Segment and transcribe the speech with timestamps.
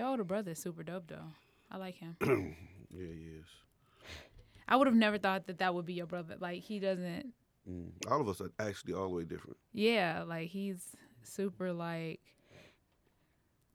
[0.00, 1.28] Your older brother is super dope though.
[1.70, 2.16] I like him.
[2.92, 3.46] Yeah, he is.
[4.66, 6.36] I would have never thought that that would be your brother.
[6.40, 7.34] Like he doesn't.
[7.70, 7.90] Mm.
[8.10, 9.58] All of us are actually all the way different.
[9.74, 12.18] Yeah, like he's super like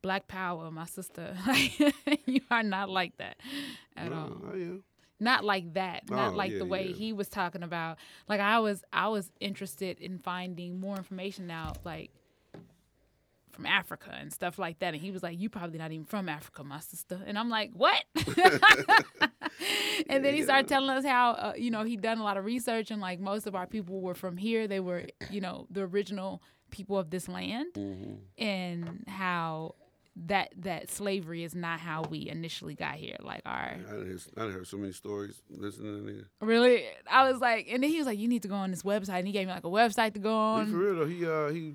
[0.02, 0.70] black power.
[0.72, 1.80] My sister, like
[2.26, 3.38] you are not like that
[3.96, 4.42] at no, all.
[4.52, 4.84] I am.
[5.20, 6.10] Not like that.
[6.10, 6.96] Not Oh, like yeah, the way yeah.
[6.96, 7.98] he was talking about.
[8.28, 12.12] Like I was, I was interested in finding more information out, like
[13.56, 14.94] from Africa and stuff like that.
[14.94, 17.72] And he was like, "You probably not even from Africa, my sister." And I'm like,
[17.74, 18.04] "What?"
[20.10, 22.46] and then he started telling us how, uh, you know, he'd done a lot of
[22.46, 24.68] research and like most of our people were from here.
[24.68, 26.42] They were, you know, the original
[26.72, 28.14] people of this land, Mm-hmm.
[28.44, 29.76] and how
[30.28, 33.18] that that slavery is not how we initially got here.
[33.22, 36.26] Like our I heard, I heard so many stories listening to nigga.
[36.42, 38.84] Really, I was like, and then he was like, "You need to go on this
[38.84, 40.72] website," and he gave me like a website to go on.
[40.72, 41.06] for real though.
[41.06, 41.74] He uh he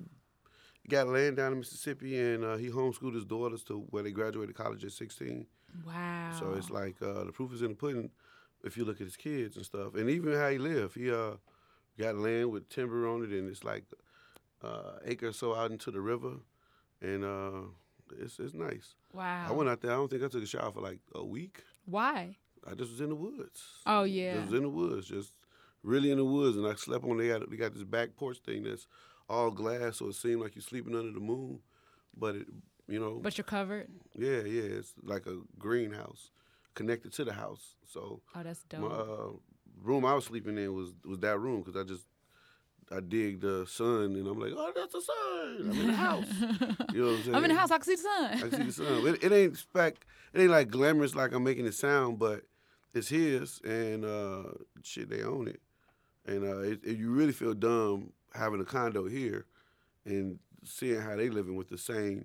[0.91, 4.55] got land down in Mississippi and uh, he homeschooled his daughters to where they graduated
[4.55, 5.47] college at sixteen.
[5.87, 6.37] Wow.
[6.39, 8.11] So it's like uh, the proof is in the pudding
[8.65, 10.97] if you look at his kids and stuff, and even how he lived.
[10.97, 11.33] He uh
[11.99, 13.85] got land with timber on it, and it's like
[14.63, 16.35] uh, acre or so out into the river,
[17.01, 17.63] and uh,
[18.19, 18.95] it's it's nice.
[19.13, 19.47] wow.
[19.49, 19.93] I went out there.
[19.93, 21.63] I don't think I took a shower for like a week.
[21.87, 22.37] Why?
[22.67, 23.63] I just was in the woods.
[23.87, 24.35] Oh yeah.
[24.35, 25.33] Just was in the woods, just
[25.83, 27.19] really in the woods, and I slept on.
[27.19, 28.87] They got they got this back porch thing that's
[29.31, 31.61] all glass, so it seemed like you're sleeping under the moon,
[32.17, 32.47] but it
[32.89, 33.89] you know But you're covered.
[34.17, 36.31] yeah yeah it's like a greenhouse
[36.75, 37.77] connected to the house.
[37.87, 39.29] So Oh, that's my uh,
[39.83, 42.07] room I was sleeping in was was that room because I just
[42.93, 46.27] I dig the sun and I'm like oh that's the sun I'm in the house
[46.93, 47.71] you know what I'm saying I'm in the house.
[47.71, 48.25] I can see the sun.
[48.35, 49.07] I can see the sun.
[49.07, 49.95] It, it ain't spec.
[50.35, 52.43] It ain't like glamorous like I'm making it sound, but
[52.93, 54.43] it's his and uh,
[54.83, 55.09] shit.
[55.09, 55.61] They own it,
[56.27, 59.47] and uh, it, it- you really feel dumb having a condo here
[60.05, 62.25] and seeing how they living with the same,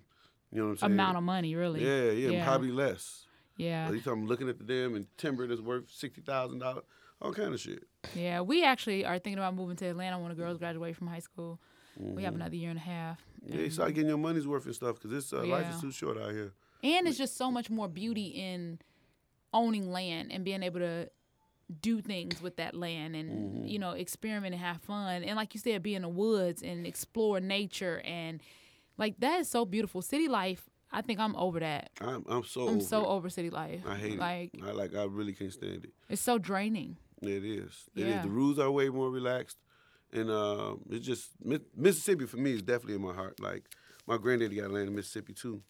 [0.51, 0.91] you know what I'm saying?
[0.93, 1.83] Amount of money, really.
[1.85, 2.45] yeah, yeah, Yeah.
[2.45, 3.25] probably less.
[3.57, 3.85] Yeah.
[3.87, 6.83] Like, you talking looking at the damn and timber that's worth sixty thousand dollars,
[7.21, 7.83] all kind of shit.
[8.13, 8.41] Yeah.
[8.41, 11.59] We actually are thinking about moving to Atlanta when the girls graduate from high school.
[11.97, 13.21] We have another year and a half.
[13.45, 15.91] Yeah, you start getting your money's worth and stuff because this uh, life is too
[15.93, 16.51] short out here.
[16.83, 18.79] And it's just so much more beauty in
[19.53, 21.09] owning land and being able to
[21.81, 23.65] do things with that land and Mm-hmm.
[23.67, 26.85] you know experiment and have fun and like you said be in the woods and
[26.85, 28.41] explore nature and
[28.97, 32.67] like that is so beautiful city life i think i'm over that I'm I'm so
[32.67, 33.07] i'm over so it.
[33.07, 34.63] over city life I hate like it.
[34.63, 35.93] I like I really can't stand it.
[36.07, 37.89] it's so draining It is.
[37.95, 38.07] It is.
[38.15, 38.21] Yeah.
[38.21, 39.57] The rules are way more relaxed,
[40.13, 41.29] and uh, it's just
[41.75, 43.39] Mississippi for me is definitely in my heart.
[43.39, 43.63] Like
[44.05, 45.63] my granddaddy got land in Mississippi too,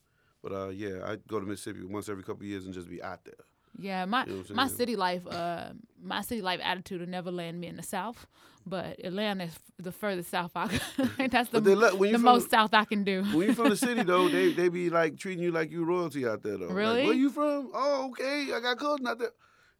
[0.44, 3.02] but uh, yeah, I go to Mississippi once every couple of years and just be
[3.02, 3.46] out there.
[3.80, 5.70] Yeah my You know my city life uh
[6.02, 8.28] my city life attitude will never land me in the south
[8.66, 12.74] but atlanta is the furthest south i can that's the, let- the most the- south
[12.74, 15.52] i can do When you from the city though, they they be like treating you
[15.52, 16.68] like you royalty out there though.
[16.68, 17.06] Like, Really?
[17.06, 17.70] Where you from?
[17.74, 18.48] Oh, okay.
[18.54, 19.32] I got cousins out there.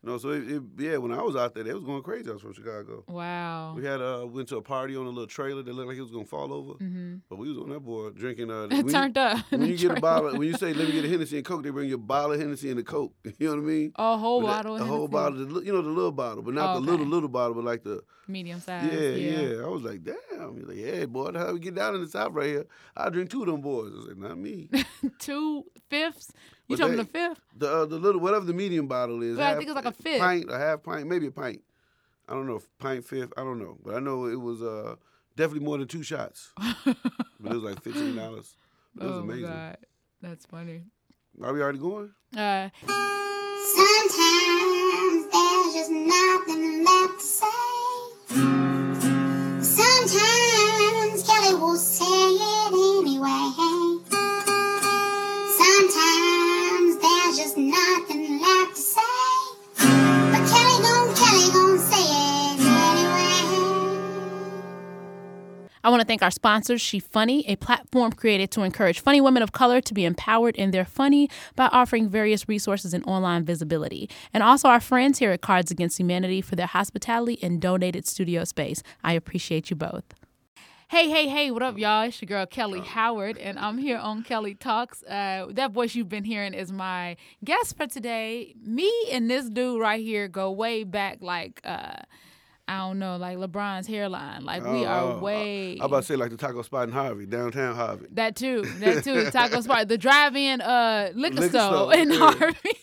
[0.06, 2.30] You know, so it, it, yeah, when I was out there, they was going crazy.
[2.30, 3.04] I was from Chicago.
[3.08, 5.98] wow We had uh went to a party on a little trailer that looked like
[5.98, 7.16] it was gonna fall over, mm-hmm.
[7.28, 8.52] but we was on that board drinking.
[8.52, 10.88] Uh, it when you- turned up when you get a bottle, when you say let
[10.88, 12.84] me get a Hennessy and Coke, they bring you a bottle of Hennessy and a
[12.84, 13.14] Coke.
[13.40, 13.92] You know what I mean?
[13.96, 14.76] A whole But bottle.
[14.76, 16.92] of a whole bottle, you know, the little bottle, but not Oh, the okay.
[16.92, 18.92] little little bottle, but like the Medium size.
[18.92, 20.56] yeah, yeah, I was like, damn.
[20.58, 22.66] He's like, yeah, boy, how we get down in the south right here.
[22.98, 23.92] I drink two of them boys.
[23.94, 24.70] I was like, not me.
[25.20, 26.32] Two fifths.
[26.68, 27.40] You But talking the fifth?
[27.56, 29.38] the uh, the little whatever the medium bottle is.
[29.38, 30.20] Yeah, I think it's like a fifth.
[30.20, 31.62] pint, a half pint, maybe a pint.
[32.28, 33.32] I don't know, pint fifth.
[33.38, 34.96] I don't know, but I know it was uh
[35.36, 36.52] definitely more than two shots.
[36.58, 36.98] but
[37.44, 38.56] it was like fifteen dollars.
[39.00, 39.44] It was oh amazing.
[39.44, 39.78] my god,
[40.24, 40.82] that's funny.
[41.44, 42.10] Are we already going?
[42.36, 42.70] Uh,
[43.76, 47.46] Sometimes there's just nothing left to say.
[48.28, 49.62] Sometimes
[51.24, 52.45] Kelly will say
[65.86, 69.44] I want to thank our sponsors, She Funny, a platform created to encourage funny women
[69.44, 74.10] of color to be empowered in their funny by offering various resources and online visibility.
[74.34, 78.46] And also our friends here at Cards Against Humanity for their hospitality and donated studio
[78.46, 78.82] space.
[79.04, 80.06] I appreciate you both.
[80.88, 82.02] Hey, hey, hey, what up, y'all?
[82.02, 85.04] It's your girl Kelly Howard, and I'm here on Kelly Talks.
[85.04, 88.56] Uh, that voice you've been hearing is my guest for today.
[88.60, 92.02] Me and this dude right here go way back, like, uh,
[92.68, 94.44] I don't know, like LeBron's hairline.
[94.44, 95.78] Like, we Oh, are oh, way.
[95.80, 98.08] I about to say like the taco spot in Harvey, downtown Harvey.
[98.12, 98.64] That too.
[98.80, 99.30] That too.
[99.30, 99.88] Taco Spot.
[99.88, 102.18] The drive-in uh liquor, Liquor store store, in yeah.
[102.32, 102.78] Harvey.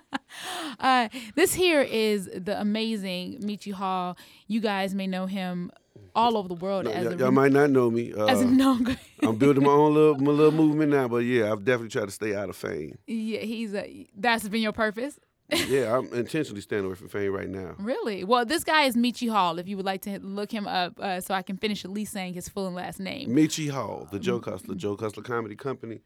[0.80, 4.16] uh, this here is the amazing Michi Hall.
[4.46, 5.70] You guys may know him
[6.14, 8.12] all over the world No, as y'all, y'all might not know me.
[8.12, 8.78] Uh, as a no.
[9.22, 12.10] I'm building my own little my little movement now, but yeah, I've definitely tried to
[12.10, 12.96] stay out of fame.
[13.06, 14.06] yeah, he's a.
[14.16, 15.18] That's been your purpose.
[15.68, 17.74] Yeah, I'm intentionally staying away from fame right now.
[17.78, 18.24] Really?
[18.24, 19.58] Well, this guy is Michi Hall.
[19.58, 22.12] If you would like to look him up, uh, so I can finish at least
[22.12, 23.30] saying his full and last name.
[23.30, 26.00] Michi Hall, the Joe Custler, Joe Custler Comedy Company.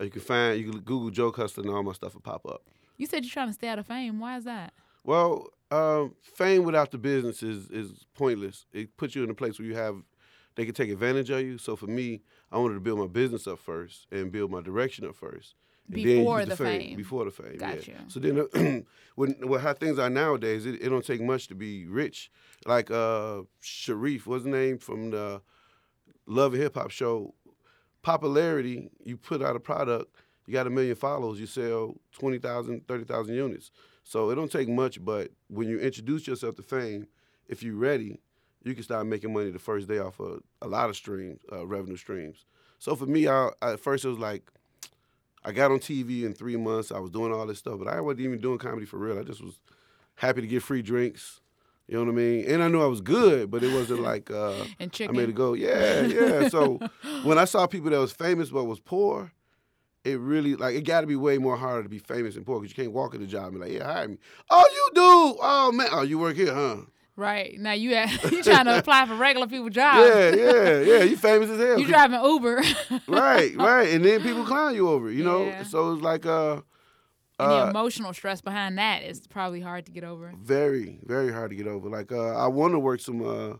[0.00, 2.46] Uh, you can find you can Google Joe Custler and all my stuff will pop
[2.46, 2.62] up.
[2.96, 4.18] You said you're trying to stay out of fame.
[4.18, 4.72] Why is that?
[5.04, 8.66] Well, um, fame without the business is is pointless.
[8.72, 9.96] It puts you in a place where you have
[10.54, 11.58] they can take advantage of you.
[11.58, 15.06] So for me, I wanted to build my business up first and build my direction
[15.06, 15.54] up first.
[15.90, 16.96] Before use the fame.
[16.96, 17.56] Before the fame.
[17.56, 17.94] Got yeah.
[18.08, 18.80] So then, uh,
[19.14, 22.30] when well, how things are nowadays, it, it don't take much to be rich.
[22.64, 25.42] Like uh, Sharif, what's his name from the
[26.26, 27.34] Love and Hip Hop show?
[28.02, 30.14] Popularity, you put out a product,
[30.46, 33.72] you got a million followers, you sell 20,000, 30,000 units.
[34.04, 37.08] So it don't take much, but when you introduce yourself to fame,
[37.48, 38.20] if you're ready,
[38.62, 41.66] you can start making money the first day off of a lot of streams, uh,
[41.66, 42.44] revenue streams.
[42.78, 44.50] So for me, I, at first it was like,
[45.46, 46.90] I got on TV in three months.
[46.90, 49.16] I was doing all this stuff, but I wasn't even doing comedy for real.
[49.16, 49.60] I just was
[50.16, 51.40] happy to get free drinks.
[51.86, 52.44] You know what I mean?
[52.50, 55.36] And I knew I was good, but it wasn't like uh, And I made it
[55.36, 55.52] go.
[55.52, 56.48] Yeah, yeah.
[56.48, 56.80] So
[57.22, 59.30] when I saw people that was famous but was poor,
[60.04, 62.60] it really like it got to be way more harder to be famous and poor
[62.60, 64.18] because you can't walk in the job and be like, yeah, hire me.
[64.50, 65.38] Oh, you do?
[65.40, 66.78] Oh man, oh you work here, huh?
[67.16, 70.08] Right now, you at, you trying to apply for regular people jobs.
[70.08, 71.02] Yeah, yeah, yeah.
[71.04, 71.78] You famous as hell.
[71.80, 72.62] You driving Uber.
[73.08, 75.10] right, right, and then people clown you over.
[75.10, 75.62] You know, Yeah.
[75.64, 76.60] so it's like uh,
[77.38, 80.32] and the uh, emotional stress behind that is probably hard to get over.
[80.42, 81.88] very, very hard to get over.
[81.88, 83.22] Like uh, I want to work some.
[83.26, 83.54] Uh,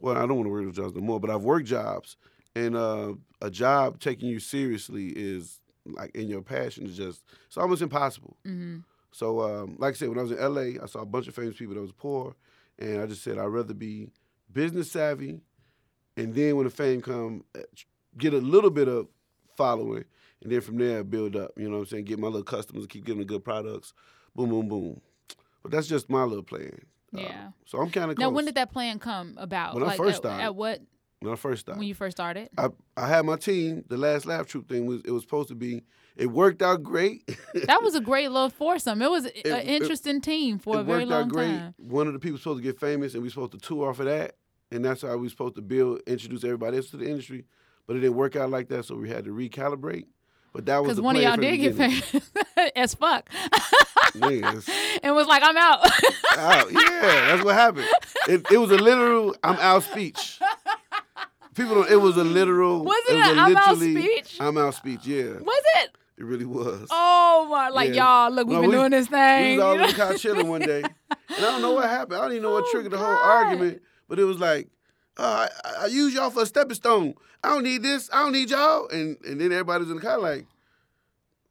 [0.00, 2.16] well, I don't want to work those jobs no more, but I've worked jobs,
[2.56, 7.56] and uh, a job taking you seriously is like in your passion is just it's
[7.58, 8.36] almost impossible.
[8.44, 8.78] hmm
[9.12, 11.34] So, um, like I said, when I was in LA, I saw a bunch of
[11.34, 12.34] famous people that was poor,
[12.78, 14.10] and I just said I'd rather be
[14.52, 15.40] business savvy,
[16.16, 17.60] and then when the fame come, uh,
[18.18, 19.08] get a little bit of
[19.56, 20.04] following,
[20.42, 21.52] and then from there build up.
[21.56, 22.04] You know what I'm saying?
[22.04, 23.92] Get my little customers, keep giving them good products,
[24.34, 25.00] boom, boom, boom.
[25.62, 26.72] But that's just my little plan.
[27.14, 27.48] Uh, Yeah.
[27.66, 29.74] so I'm kind of Now, when did that plan come about?
[29.74, 30.44] When I first at, started.
[30.44, 30.80] at what
[31.20, 31.78] when I first started?
[31.78, 32.48] when you first started?
[32.58, 33.84] I, I had my team.
[33.88, 35.82] The last laugh troop thing was it was supposed to be.
[36.16, 37.26] It worked out great.
[37.66, 39.00] That was a great little foursome.
[39.02, 41.46] It was an it- interesting team for a it very worked long out great.
[41.48, 41.74] time.
[41.78, 44.06] One of the people supposed to get famous, and we supposed to tour off of
[44.06, 44.36] that,
[44.70, 47.44] and that's how we supposed to build, introduce everybody else to the industry.
[47.86, 50.06] But it didn't work out like that, so we had to recalibrate.
[50.52, 52.30] But that was Because one of y'all did get famous
[52.76, 53.28] as fuck,
[54.14, 54.60] Yeah,
[55.02, 55.80] and was like, "I'm out."
[56.36, 56.70] out.
[56.70, 57.86] Yeah, that's what happened.
[58.28, 60.38] It, it was a literal "I'm out" speech.
[61.54, 62.82] People, don't, it was a literal.
[62.84, 64.36] Was it was a a I'm out speech?
[64.40, 65.06] I'm out speech.
[65.06, 65.96] Yeah, was it?
[66.18, 66.88] It really was.
[66.90, 67.68] Oh my!
[67.70, 68.26] Like Yeah.
[68.26, 69.44] y'all, look, we've No, been we- doing this thing.
[69.52, 72.16] We was all in the car chilling one day, and I don't know what happened.
[72.18, 74.68] I don't even know what Oh, triggered the whole argument, but it was like,
[75.16, 77.14] uh, I, I use y'all for a stepping stone.
[77.44, 78.08] I don't need this.
[78.12, 78.88] I don't need y'all.
[78.88, 80.46] And and then everybody's in the car like,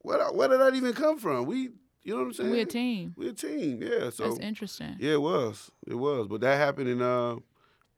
[0.01, 0.35] what?
[0.35, 1.45] where did that even come from?
[1.45, 1.69] We,
[2.03, 2.51] you know what I'm saying?
[2.51, 3.13] We're a team.
[3.17, 3.81] We're a team.
[3.81, 4.09] Yeah.
[4.09, 4.95] So That's interesting.
[4.99, 5.71] yeah, it was.
[5.87, 6.27] It was.
[6.27, 7.35] But that happened, and uh,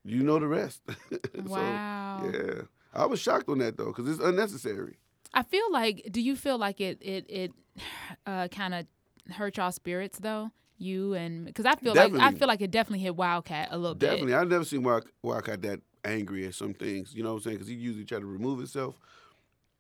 [0.04, 0.81] you know the rest.
[1.36, 2.30] So, wow.
[2.31, 2.62] yeah.
[2.94, 4.98] I was shocked on that though, because it's unnecessary.
[5.34, 6.08] I feel like.
[6.12, 6.98] Do you feel like it?
[7.02, 7.52] It it
[8.26, 8.86] uh, kind of
[9.32, 10.52] hurt y'all spirits though.
[10.78, 13.96] You and because I feel like I feel like it definitely hit Wildcat a little
[13.96, 14.08] bit.
[14.08, 14.34] Definitely.
[14.34, 17.14] I've never seen Wild- Wildcat that angry at some things.
[17.14, 17.56] You know what I'm saying?
[17.58, 18.96] Because he usually try to remove himself.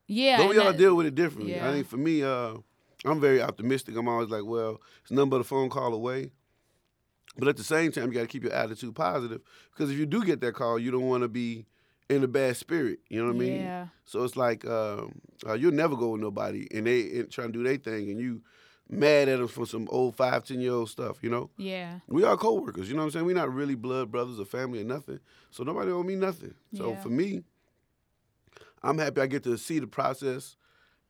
[0.07, 0.37] Yeah.
[0.37, 1.55] But we all that- deal with it differently.
[1.55, 1.67] yeah.
[1.67, 2.53] I think for me, uh,
[3.05, 3.97] I'm very optimistic.
[3.97, 6.31] I'm always like, well, it's nothing but a phone call away.
[7.37, 9.41] But at the same time, you got to keep your attitude positive
[9.73, 11.65] because if you do get that call, you don't want to be
[12.09, 12.99] in a bad spirit.
[13.09, 13.63] You know what I mean?
[13.63, 13.87] Yeah.
[14.05, 17.53] So it's like um, uh, you'll never go with nobody and they and trying to
[17.53, 18.41] do their thing and you
[18.89, 21.17] mad at them for some old five, ten year old stuff.
[21.21, 21.49] You know?
[21.57, 21.99] Yeah.
[22.07, 23.25] We are co-workers, you know what I'm saying?
[23.25, 25.19] We're not really blood brothers or family or nothing.
[25.51, 26.53] So nobody owe me nothing.
[26.75, 27.01] So Yeah.
[27.01, 27.43] for me,
[28.81, 30.57] I'm happy I get to see the process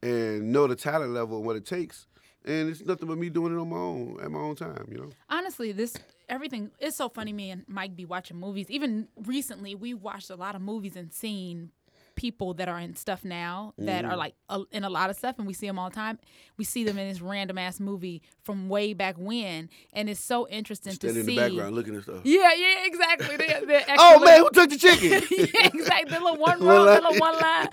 [0.01, 2.07] and know the talent level and what it takes.
[2.45, 4.97] And it's nothing but me doing it on my own at my own time, you
[4.97, 5.09] know?
[5.29, 5.95] honestly, this
[6.33, 7.31] everything it's so funny.
[7.33, 8.69] Me and Mike be watching movies.
[8.69, 11.71] Even recently, we watched a lot of movies and seen
[12.15, 14.11] people that are in stuff now that Mm-hmm.
[14.13, 16.19] are like a, in a lot of stuff, and we see them all the time.
[16.57, 20.47] We see them in this random ass movie from way back when, and it's so
[20.47, 21.31] interesting Standing to in see.
[21.31, 22.21] In the background looking at stuff.
[22.23, 23.37] Yeah, yeah, exactly.
[23.37, 25.09] They're Oh actually- man, who took the chicken?
[25.31, 26.11] yeah, exactly.
[26.15, 27.69] The little one the little one line.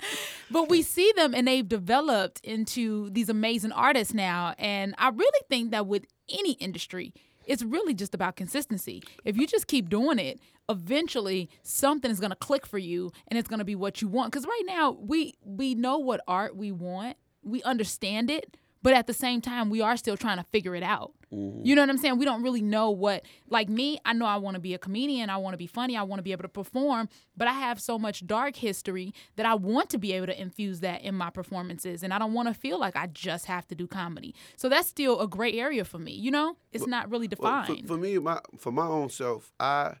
[0.49, 4.55] But we see them and they've developed into these amazing artists now.
[4.57, 7.13] And I really think that with any industry,
[7.51, 9.03] it's really just about consistency.
[9.25, 10.39] If you just keep doing it,
[10.69, 14.31] eventually something is gonna click for you and it's gonna be what you want.
[14.31, 17.17] Because right now we we know what art we want.
[17.43, 20.83] We understand it, but at the same time, we are still trying to figure it
[20.83, 21.13] out.
[21.33, 21.65] Mm-hmm.
[21.65, 22.17] You know what I'm saying?
[22.17, 25.29] We don't really know what, like me, I know I want to be a comedian.
[25.29, 25.95] I want to be funny.
[25.95, 27.07] I want to be able to perform,
[27.37, 30.81] but I have so much dark history that I want to be able to infuse
[30.81, 32.03] that in my performances.
[32.03, 34.35] And I don't want to feel like I just have to do comedy.
[34.57, 36.11] So that's still a gray area for me.
[36.11, 37.87] You know, it's not really Well, defined.
[37.87, 39.95] for, for me, my for my own self, I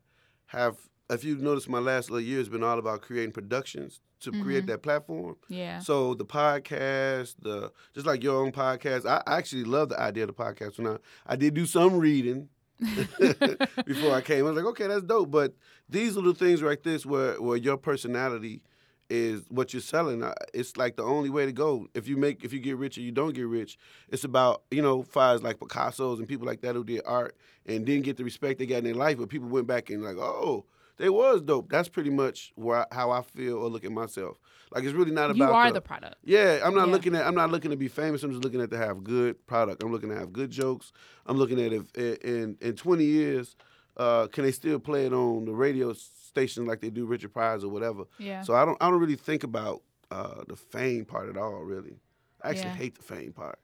[0.47, 0.77] have.
[1.11, 4.65] If you notice, my last little year has been all about creating productions to create
[4.67, 5.35] that platform.
[5.35, 5.53] Mm-hmm.
[5.53, 5.79] yeah.
[5.79, 10.23] So the podcast, the just like your own podcast, I I actually love the idea
[10.23, 10.77] of the podcast.
[10.77, 12.49] When I, I did do some reading
[13.85, 15.31] before I came, I was like, okay, that's dope.
[15.31, 15.53] But
[15.89, 18.61] these little things like this, where where your personality
[19.09, 21.87] is what you're selling, uh, it's like the only way to go.
[21.93, 23.77] If you make, if you get rich or you don't get rich,
[24.09, 27.85] it's about you know fires like Picasso's and people like that who did art and
[27.85, 30.17] didn't get the respect they got in their life, but people went back and like,
[30.17, 30.65] oh.
[30.97, 31.69] They was dope.
[31.69, 34.37] That's pretty much where I, how I feel or look at myself.
[34.73, 36.15] Like it's really not about you are the, the product.
[36.23, 36.93] yeah, I'm not Yeah.
[36.93, 37.25] looking at.
[37.25, 38.23] I'm not looking to be famous.
[38.23, 39.83] I'm just looking at to have good product.
[39.83, 40.91] I'm looking to have good jokes.
[41.25, 41.93] I'm looking at if
[42.23, 43.55] in in 20 years,
[43.97, 47.59] uh, can they still play it on the radio station like they do Richard Pryor
[47.65, 48.03] or whatever?
[48.17, 48.43] Yeah.
[48.43, 48.77] So I don't.
[48.81, 49.81] I don't really think about
[50.11, 51.63] uh, the fame part at all.
[51.63, 51.97] Really,
[52.41, 52.75] I actually Yeah.
[52.75, 53.59] hate the fame part.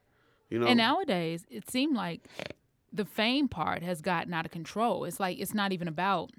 [0.50, 0.66] You know.
[0.66, 2.26] And nowadays, it seemed like
[2.92, 5.04] the fame part has gotten out of control.
[5.04, 6.30] It's like it's not even about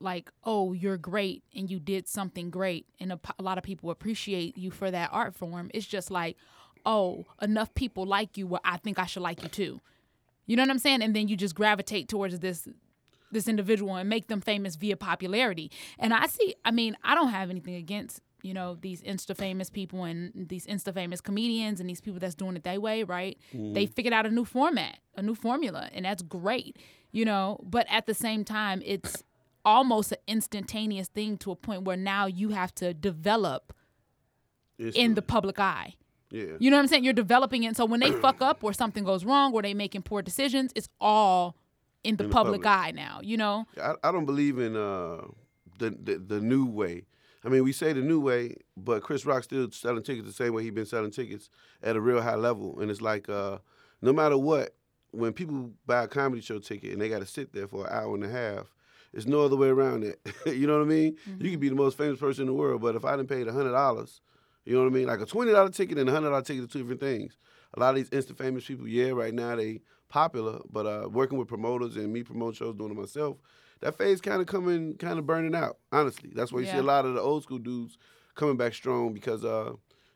[0.00, 4.56] like, oh, you're great and you did something great, and a lot of people appreciate
[4.56, 5.70] you for that art form.
[5.74, 6.36] It's just like,
[6.86, 9.80] oh, enough people like you, well, I think I should like you too.
[10.46, 11.02] You know what I'm saying?
[11.02, 12.68] And then you just gravitate towards this
[13.30, 15.70] this individual and make them famous via popularity.
[15.98, 19.68] And I see, I mean, I don't have anything against, you know, these Insta famous
[19.68, 23.38] people and these Insta famous comedians and these people that's doing it their way, right?
[23.54, 23.74] Mm-hmm.
[23.74, 26.78] They figured out a new format, a new formula, and that's great,
[27.12, 27.60] you know.
[27.62, 29.22] But at the same time, it's
[29.64, 33.72] almost an instantaneous thing to a point where now you have to develop
[34.78, 35.94] It's- in the public eye.
[36.30, 36.44] yeah.
[36.58, 37.04] You know what I'm saying?
[37.04, 37.76] You're developing it.
[37.76, 40.88] So when they fuck up or something goes wrong or they making poor decisions, it's
[41.00, 41.56] all
[42.04, 42.66] in the, In the public, public.
[42.66, 43.66] eye now, you know?
[43.82, 45.22] I, I don't believe in uh,
[45.78, 47.06] the, the the new way.
[47.44, 50.52] I mean, we say the new way, but Chris Rock still selling tickets the same
[50.54, 51.50] way he's been selling tickets
[51.82, 52.78] at a real high level.
[52.80, 53.58] And it's like, uh,
[54.02, 54.74] no matter what,
[55.12, 57.92] when people buy a comedy show ticket and they got to sit there for an
[57.92, 58.72] hour and a half,
[59.18, 60.20] there's no other way around it.
[60.46, 61.16] you know what I mean?
[61.40, 63.44] You could be the most famous person in the world, but if I didn't pay
[63.44, 64.20] hundred dollars,
[64.64, 65.08] you know what I mean?
[65.08, 67.36] Like a twenty dollar ticket and a hundred dollar ticket are two different things.
[67.74, 71.36] A lot of these instant famous people, yeah, right now they popular, but uh, working
[71.36, 73.38] with promoters and me promote shows doing it myself,
[73.80, 75.78] that phase kind of coming, kind of burning out.
[75.90, 77.98] Honestly, that's why you see a lot of the old school dudes
[78.36, 79.72] coming back strong because uh,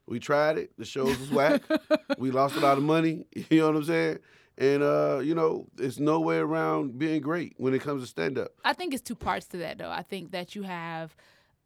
[0.06, 1.62] we tried it, the shows was whack,
[2.18, 3.26] we lost a lot of money.
[3.50, 4.18] You know what I'm saying?
[4.62, 8.38] And uh, you know, there's no way around being great when it comes to stand
[8.38, 8.52] up.
[8.64, 9.90] I think it's two parts to that though.
[9.90, 11.16] I think that you have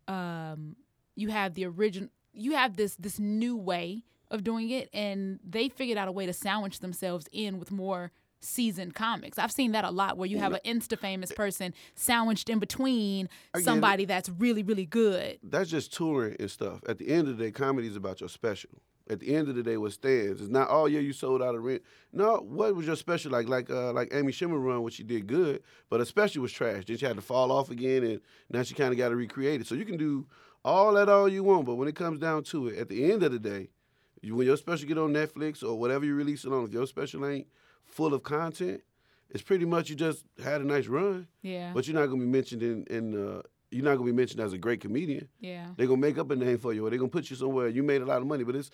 [0.09, 0.77] um
[1.15, 5.69] you have the original you have this this new way of doing it and they
[5.69, 9.39] figured out a way to sandwich themselves in with more seasoned comics.
[9.39, 13.29] I've seen that a lot where you have an insta famous person sandwiched in between
[13.61, 15.39] somebody that's really really good.
[15.43, 16.81] that's just touring and stuff.
[16.89, 18.71] At the end of the day, comedy is about your special.
[19.09, 20.67] At the end of the day, what stands it's not.
[20.71, 21.83] Oh yeah, you sold out of rent.
[22.13, 23.49] No, what was your special like?
[23.49, 26.85] Like uh, like Amy Schumer run, which she did good, but her special was trash.
[26.87, 28.21] Then she had to fall off again, and
[28.51, 29.67] now she kind of got to recreate it.
[29.69, 30.27] So you can do
[30.65, 33.23] all that all you want, but when it comes down to it, at the end
[33.23, 33.69] of the day,
[34.23, 36.87] you, when your special get on Netflix or whatever you release it on, if your
[36.89, 37.47] special ain't
[37.85, 38.81] full of content,
[39.31, 41.71] it's pretty much you just had a nice run, Yeah.
[41.73, 43.29] but you're not gonna be mentioned in in.
[43.29, 45.29] Uh, you're not gonna be mentioned as a great comedian.
[45.41, 45.67] yeah.
[45.77, 47.67] They're gonna make up a name for you, or they're gonna put you somewhere.
[47.69, 48.71] You made a lot of money, but it's,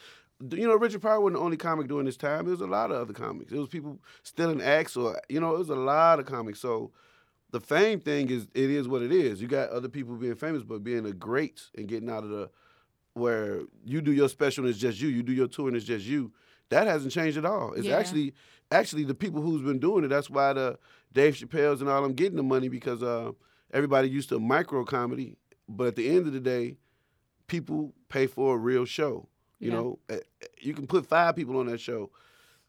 [0.50, 2.44] you know, Richard Pryor wasn't the only comic during this time.
[2.44, 3.52] There was a lot of other comics.
[3.52, 6.60] It was people stealing acts, or you know, it was a lot of comics.
[6.60, 6.90] So,
[7.50, 9.40] the fame thing is, it is what it is.
[9.42, 12.50] You got other people being famous, but being a great and getting out of the,
[13.14, 15.84] where you do your special and it's just you, you do your tour and it's
[15.86, 16.32] just you.
[16.70, 17.74] That hasn't changed at all.
[17.74, 17.98] It's Yeah.
[17.98, 18.32] actually,
[18.70, 20.08] actually the people who's been doing it.
[20.08, 20.78] That's why the
[21.12, 23.32] Dave Chappelle's and all them getting the money because uh,
[23.70, 25.36] everybody used to micro comedy,
[25.68, 26.78] but at the end of the day,
[27.48, 29.28] people pay for a real show.
[29.62, 29.76] You Yeah.
[29.76, 32.10] know, Eh, eh, you can put five people on that show.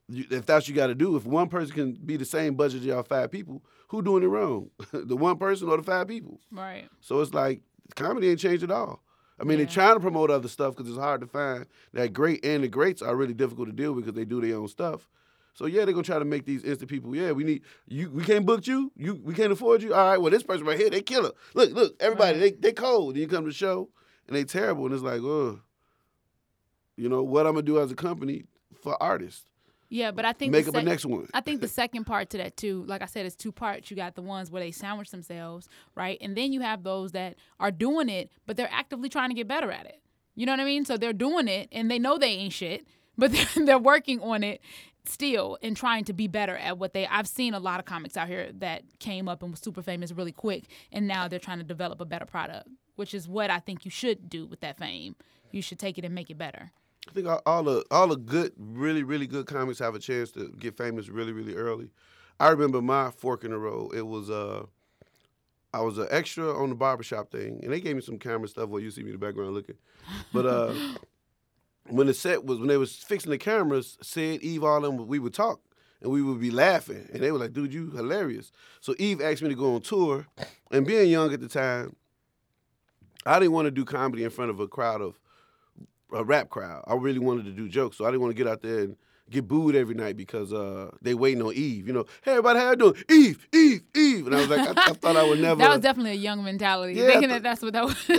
[0.10, 2.82] If that's what you got to do, if one person can be the same budget
[2.82, 4.70] as y'all five people, who doing it wrong?
[4.92, 6.40] the one person or the five people?
[6.52, 6.88] Right.
[7.02, 7.62] So it's like
[7.96, 9.02] comedy ain't changed at all.
[9.40, 9.66] I mean, Yeah.
[9.66, 12.68] they're trying to promote other stuff because it's hard to find that great, and the
[12.68, 15.10] greats are really difficult to deal with because they do their own stuff.
[15.56, 17.16] So yeah, they're gonna try to make these instant people.
[17.16, 18.10] Yeah, we need you.
[18.12, 18.92] We can't book you.
[18.96, 19.94] You we can't afford you.
[19.94, 21.32] All right, well this person right here, they killer.
[21.56, 23.16] Look, look, everybody, they they cold.
[23.16, 23.90] Then you come to the show
[24.28, 25.60] and they terrible, and it's like, ugh.
[26.98, 28.46] You know what I'm gonna do as a company
[28.82, 29.46] for artists?
[29.94, 31.28] Yeah, but I think Make the up sec- next one.
[31.36, 33.92] I think the second part to that too, like I said, it's two parts.
[33.92, 36.18] You got the ones where they sandwich themselves, right?
[36.20, 39.48] And then you have those that are doing it, but they're actively trying to get
[39.48, 40.02] better at it.
[40.34, 40.84] You know what I mean?
[40.84, 42.88] So they're doing it and they know they ain't shit,
[43.20, 44.62] but they're, they're working on it
[45.06, 48.18] still and trying to be better at what they I've seen a lot of comics
[48.18, 51.58] out here that came up and was super famous really quick and now they're trying
[51.58, 54.78] to develop a better product, which is what I think you should do with that
[54.78, 55.18] fame.
[55.52, 56.72] You should take it and make it better.
[57.10, 60.32] I think all, all the all the good, really, really good comics have a chance
[60.32, 61.90] to get famous really, really early.
[62.40, 63.94] I remember my fork in the road.
[63.94, 64.66] It was uh,
[65.74, 68.70] I was an extra on the barbershop thing, and they gave me some camera stuff
[68.70, 69.76] where you see me in the background looking.
[70.32, 70.74] But uh,
[71.90, 75.20] when the set was when they was fixing the cameras, said Eve all them we
[75.20, 75.62] would talk
[76.02, 79.42] and we would be laughing, and they were like, "Dude, you hilarious." So Eve asked
[79.42, 80.28] me to go on tour,
[80.72, 81.96] and being young at the time,
[83.26, 85.20] I didn't want to do comedy in front of a crowd of
[86.14, 86.84] a rap crowd.
[86.88, 88.96] I really wanted to do jokes, so I didn't want to get out there and
[89.30, 91.88] get booed every night because uh, they waiting on Eve.
[91.88, 92.96] You know, hey everybody, how you doing?
[93.10, 95.60] Eve, Eve, Eve, and I was like, I, I thought I would never.
[95.60, 96.94] That was definitely a young mentality.
[96.94, 98.10] Yeah, thinking thought- that that's what that was.
[98.10, 98.18] yeah,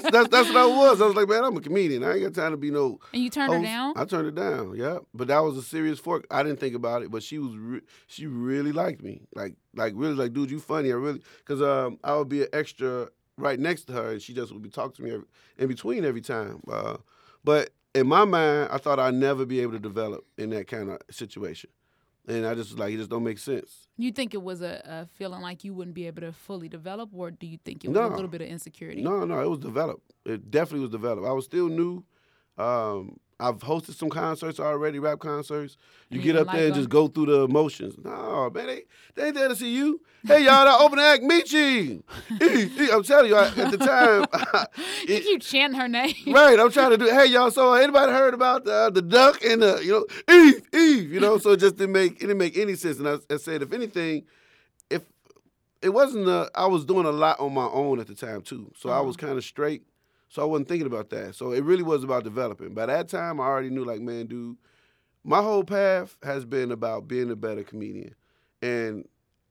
[0.00, 1.00] that's, that's that's what I was.
[1.00, 2.02] I was like, man, I'm a comedian.
[2.02, 2.98] I ain't got time to be no.
[3.12, 3.92] and you turned her down?
[3.96, 4.74] I turned it down.
[4.76, 6.26] Yeah, but that was a serious fork.
[6.30, 9.22] I didn't think about it, but she was re- she really liked me.
[9.34, 10.90] Like like really like, dude, you funny.
[10.90, 14.32] I really because um I would be an extra right next to her, and she
[14.32, 15.26] just would be talking to me every,
[15.58, 16.62] in between every time.
[16.70, 16.96] Uh,
[17.46, 20.90] but in my mind, I thought I'd never be able to develop in that kind
[20.90, 21.70] of situation,
[22.26, 23.86] and I just was like it just don't make sense.
[23.96, 27.10] You think it was a, a feeling like you wouldn't be able to fully develop,
[27.14, 29.00] or do you think it was a little bit of insecurity?
[29.00, 30.12] No, no, it was developed.
[30.24, 31.26] It definitely was developed.
[31.26, 32.04] I was still new.
[32.58, 35.76] Um, I've hosted some concerts already, rap concerts.
[36.08, 36.80] You get you up didn't there and them?
[36.80, 37.94] just go through the emotions.
[38.02, 38.82] No, man, they,
[39.14, 40.00] they ain't there to see you.
[40.26, 42.02] Hey, y'all, that open act, Michi.
[42.92, 44.24] I'm telling you, I, at the time,
[45.08, 46.14] you it- keep chanting her name.
[46.28, 47.04] right, I'm trying to do.
[47.10, 51.12] Hey, y'all, so anybody heard about uh, the duck and the, you know, Eve, Eve,
[51.12, 51.36] you know?
[51.38, 52.98] So it just didn't make it didn't make any sense.
[52.98, 54.24] And I, I said, if anything,
[54.88, 55.02] if
[55.82, 58.72] it wasn't, uh, I was doing a lot on my own at the time too.
[58.76, 59.82] So I was kind of straight.
[60.28, 61.34] So I wasn't thinking about that.
[61.34, 62.74] So it really was about developing.
[62.74, 64.56] By that time, I already knew, like, man, dude,
[65.24, 68.14] my whole path has been about being a better comedian,
[68.62, 69.06] and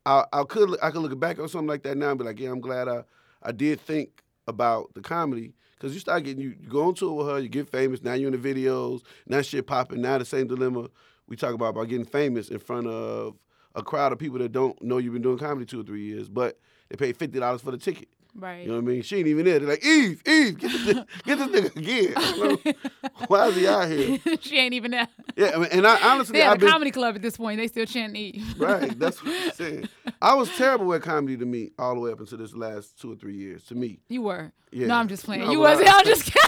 [0.06, 2.40] I, I could I could look back on something like that now and be like,
[2.40, 3.04] yeah, I'm glad I
[3.42, 7.14] I did think about the comedy because you start getting you, you go on tour
[7.14, 8.02] with her, you get famous.
[8.04, 9.02] Now you're in the videos.
[9.28, 10.02] Now shit popping.
[10.02, 10.90] Now the same dilemma
[11.28, 13.36] we talk about about getting famous in front of
[13.74, 16.30] a crowd of people that don't know you've been doing comedy two or three years,
[16.30, 16.60] but
[16.90, 18.08] they pay fifty dollars for the ticket.
[18.38, 18.64] Right.
[18.64, 19.02] You know what I mean?
[19.02, 19.60] She ain't even there.
[19.60, 22.76] They're like, Eve, Eve, get this, get this nigga again.
[23.28, 24.20] Why is he out here?
[24.42, 25.08] she ain't even there.
[25.38, 27.38] Yeah, I mean, and I honestly, They at I've a been comedy club at this
[27.38, 27.58] point.
[27.60, 28.56] They still chanting Eve.
[28.60, 28.98] right.
[29.00, 29.90] That's what I'm saying.
[30.22, 33.14] I was terrible at comedy to me all the way up until this last two
[33.14, 33.64] or three years.
[33.68, 34.52] To me, You were.
[34.72, 34.88] Yeah.
[34.88, 35.46] No, I'm just playing.
[35.46, 35.88] No, you wasn't.
[35.88, 36.42] I- I'm just kidding.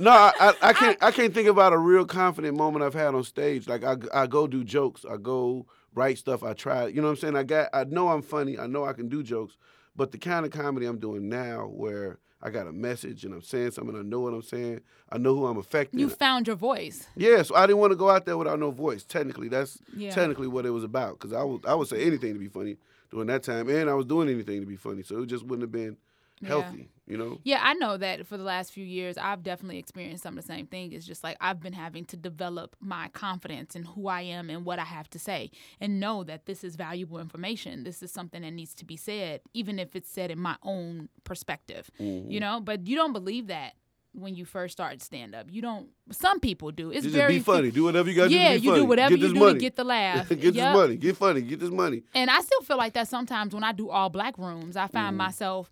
[0.00, 0.98] no, I, I, I can't.
[1.02, 3.68] I can't think about a real confident moment I've had on stage.
[3.68, 5.04] Like I, I go do jokes.
[5.08, 6.42] I go write stuff.
[6.42, 6.88] I try.
[6.88, 7.36] You know what I'm saying?
[7.36, 7.68] I got.
[7.72, 8.58] I know I'm funny.
[8.58, 9.56] I know I can do jokes.
[9.98, 13.42] But the kind of comedy I'm doing now, where I got a message and I'm
[13.42, 14.80] saying something, I know what I'm saying.
[15.10, 15.98] I know who I'm affecting.
[15.98, 17.08] You found your voice.
[17.16, 19.02] Yeah, so I didn't want to go out there without no voice.
[19.02, 20.14] Technically, that's Yeah.
[20.14, 21.18] technically what it was about.
[21.18, 22.76] Because I would I would say anything to be funny
[23.10, 25.62] during that time, and I was doing anything to be funny, so it just wouldn't
[25.62, 25.96] have been
[26.44, 26.88] healthy.
[27.08, 27.38] You know?
[27.42, 30.46] Yeah, I know that for the last few years, I've definitely experienced some of the
[30.46, 30.92] same thing.
[30.92, 34.64] It's just like I've been having to develop my confidence in who I am and
[34.64, 37.84] what I have to say, and know that this is valuable information.
[37.84, 41.08] This is something that needs to be said, even if it's said in my own
[41.24, 41.90] perspective.
[42.00, 42.30] Mm-hmm.
[42.30, 43.72] You know, but you don't believe that
[44.14, 45.46] when you first start stand up.
[45.50, 45.88] You don't.
[46.10, 46.90] Some people do.
[46.90, 47.70] It's Just very be funny.
[47.70, 48.54] Do whatever you got to Yeah, do.
[48.54, 48.82] to be you funny.
[48.82, 49.52] do whatever get you do money.
[49.54, 50.28] to get the laugh.
[50.28, 50.96] get this money.
[50.96, 51.40] Get funny.
[51.42, 52.02] Get this money.
[52.14, 55.14] And I still feel like that sometimes when I do all black rooms, I find
[55.14, 55.18] Mm.
[55.18, 55.70] myself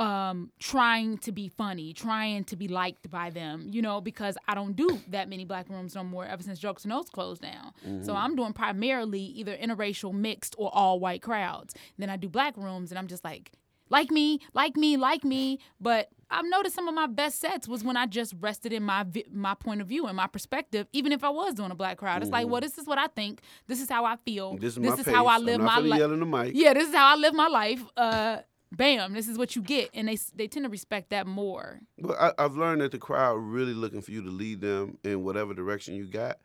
[0.00, 4.54] um trying to be funny, trying to be liked by them, you know, because I
[4.54, 7.72] don't do that many black rooms no more ever since Jokes and Notes closed down.
[7.86, 8.04] Mm-hmm.
[8.04, 11.74] So I'm doing primarily either interracial, mixed, or all white crowds.
[11.98, 13.52] Then I do black rooms and I'm just like,
[13.90, 15.58] like me, like me, like me.
[15.78, 19.02] But I've noticed some of my best sets was when I just rested in my
[19.02, 21.98] vi- my point of view and my perspective, even if I was doing a black
[21.98, 22.22] crowd.
[22.22, 23.42] It's like, well, this is what I think.
[23.66, 24.52] This is how I feel.
[24.52, 24.60] Mm-hmm.
[24.60, 25.98] This is my how I live my life.
[25.98, 26.52] yell in the mic.
[26.54, 27.82] Yeah, this is how I live my life.
[27.96, 28.38] Uh,
[28.72, 31.80] bam, this is what you get, and they they tend to respect that more.
[31.98, 35.24] Well, I, I've learned that the crowd really looking for you to lead them in
[35.24, 36.38] whatever direction you got.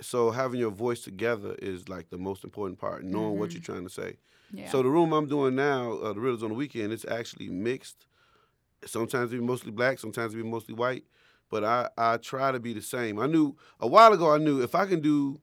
[0.00, 3.84] So having your voice together is like the most important part, knowing what you're trying
[3.84, 4.16] to say.
[4.48, 4.58] Mm-hmm.
[4.58, 4.70] Yeah.
[4.70, 8.06] So the room I'm doing now, uh, the Riddles on the Weekend, it's actually mixed.
[8.84, 11.04] Sometimes it be mostly black, sometimes it be mostly white.
[11.50, 13.18] But I, I try to be the same.
[13.18, 14.34] I knew a while ago.
[14.34, 15.40] I knew if I can do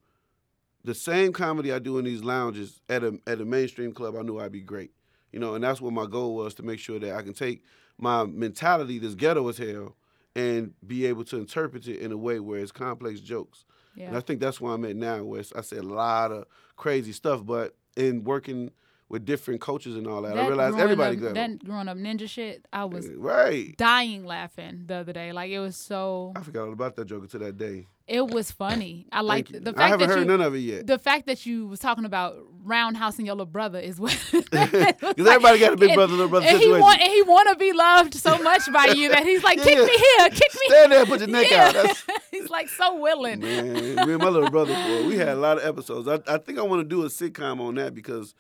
[0.83, 4.23] the same comedy I do in these lounges at a at a mainstream club, I
[4.23, 4.91] knew I'd be great.
[5.31, 7.63] You know, and that's what my goal was to make sure that I can take
[7.97, 9.95] my mentality, this ghetto as hell,
[10.35, 13.65] and be able to interpret it in a way where it's complex jokes.
[13.95, 14.15] And.
[14.15, 16.45] I think that's where I'm at now, where I say a lot of
[16.77, 18.71] crazy stuff, but in working
[19.09, 20.37] with different coaches and all that.
[20.37, 22.65] I realized everybody up, got that growing up ninja shit.
[22.71, 23.75] I was Right.
[23.75, 25.31] dying laughing the other day.
[25.33, 26.31] Like it was so.
[26.35, 27.87] I forgot all about that joke until that day.
[28.09, 29.05] It was funny.
[29.11, 30.25] I like the fact I haven't that heard you.
[30.25, 30.87] none of it yet.
[30.87, 35.03] the fact that you was talking about roundhouse and your little brother is what Because
[35.17, 36.75] everybody got a big brother, little brother and situation.
[36.75, 39.61] he want and he want to be loved so much by you that he's like
[39.61, 39.85] kick Yeah.
[39.85, 41.67] me here kick me Stand there, put your neck Yeah.
[41.67, 41.73] out.
[41.73, 45.35] That's, he's like so willing man, me and my little brother, boy, we had a
[45.35, 46.07] lot of episodes.
[46.07, 48.33] I, I think I want to do a sitcom on that because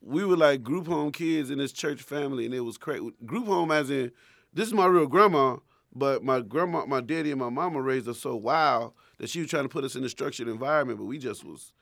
[0.00, 3.10] we were like group home kids in this church family, and it was crazy.
[3.24, 4.10] Group home, as in,
[4.52, 5.56] this is my real grandma,
[5.94, 8.92] but my grandma, my daddy, and my mama raised us so wild
[9.24, 11.72] that she was trying to put us in a structured environment, but we just was.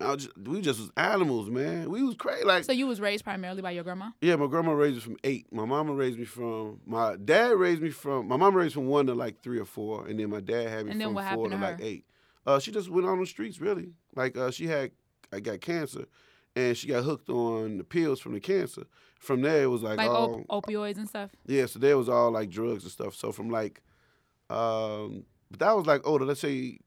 [0.00, 1.90] I just, we just was animals, man.
[1.90, 2.44] We was crazy.
[2.44, 5.16] Like so you was raised primarily by your grandma Yeah, my grandma raised me from
[5.24, 5.52] eight.
[5.52, 9.06] My mama raised me from my dad raised me from my mama raised from one
[9.06, 11.56] to like three or four, and then my dad had me And from four to
[11.56, 12.04] to like eight.
[12.46, 13.94] Uh, she just went on the streets, really.
[14.14, 14.92] Like uh, she had,
[15.32, 16.04] I got cancer,
[16.54, 18.84] and she got hooked on the pills from the cancer.
[19.18, 21.66] From there, it was like, like oh, op- opioids and stuff yeah.
[21.66, 23.14] So there was all like drugs and stuff.
[23.14, 23.80] So from like,
[24.50, 26.24] um, but that was like older.
[26.24, 26.78] Let's say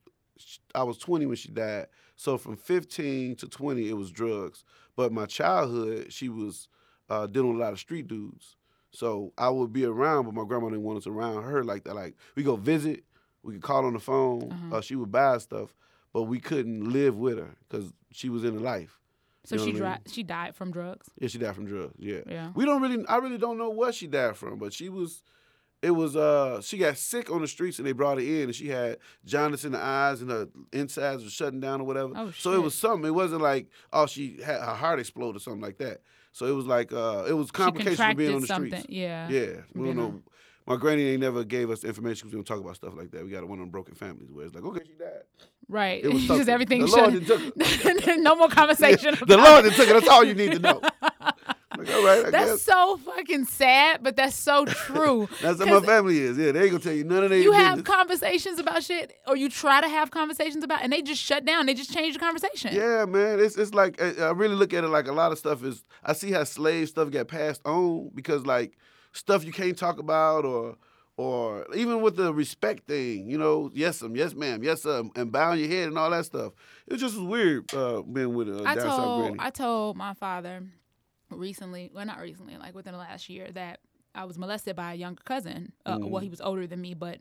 [0.76, 1.88] I was 20 when she died.
[2.16, 4.64] So from 15 to 20, it was drugs.
[4.96, 6.68] But my childhood, she was
[7.10, 8.56] uh, dealing with a lot of street dudes.
[8.92, 11.96] So I would be around, but my grandma didn't want us around her like that.
[11.96, 13.04] Like we go visit,
[13.44, 14.52] we could call on the phone.
[14.52, 14.78] Uh-huh.
[14.78, 15.76] Uh, she would buy stuff,
[16.14, 19.00] but we couldn't live with her because she was in the life.
[19.44, 20.00] so You know she what I mean?
[20.12, 21.94] she died from drugs Yeah, she died from drugs.
[22.00, 22.22] Yeah.
[22.28, 25.22] yeah We don't really I really don't know what she died from, but she was
[25.82, 28.56] it was uh she got sick on the streets and they brought her in and
[28.56, 32.12] she had jaundice in the eyes and her insides were shutting down or whatever.
[32.16, 33.08] Oh, so it was something.
[33.08, 36.02] It wasn't like oh she had her heart exploded or something like that.
[36.32, 38.88] So it was like uh it was complications from being on the something streets.
[38.90, 40.22] yeah Yeah, we don't know.
[40.66, 43.24] My granny ain't never gave us information because we don't talk about stuff like that.
[43.24, 45.22] We got one of them broken families where it's like, okay, she died.
[45.70, 49.74] right It was just everything The Lord took no more conversation the about Lord it.
[49.76, 49.94] took it.
[49.94, 50.82] That's all you need to know.
[51.78, 52.62] Like, all right, I That's guess.
[52.64, 55.28] so fucking sad, but that's so true.
[55.42, 56.38] That's what my family is.
[56.38, 57.96] Yeah, they ain't gonna tell you none of their you have business.
[57.96, 61.66] conversations about shit, or you try to have conversations about, and they just shut down.
[61.66, 62.74] They just change the conversation.
[62.74, 63.40] Yeah, man.
[63.40, 65.84] It's it's like I really look at it like a lot of stuff is.
[66.04, 68.78] I see how slave stuff get passed on because like
[69.14, 70.76] stuff you can't talk about or
[71.18, 75.32] or even with the respect thing, you know, yes, um, yes, ma'am, yes, um, and
[75.32, 76.54] bowing your head and all that stuff.
[76.86, 79.38] It just was weird uh, being with uh, I down south told granny.
[79.40, 80.62] I told my father
[81.30, 83.80] recently, well, not recently, like within the last year, that
[84.16, 85.74] I was molested by a younger cousin.
[85.86, 86.24] Uh, Well, Mm.
[86.24, 87.20] he was older than me, but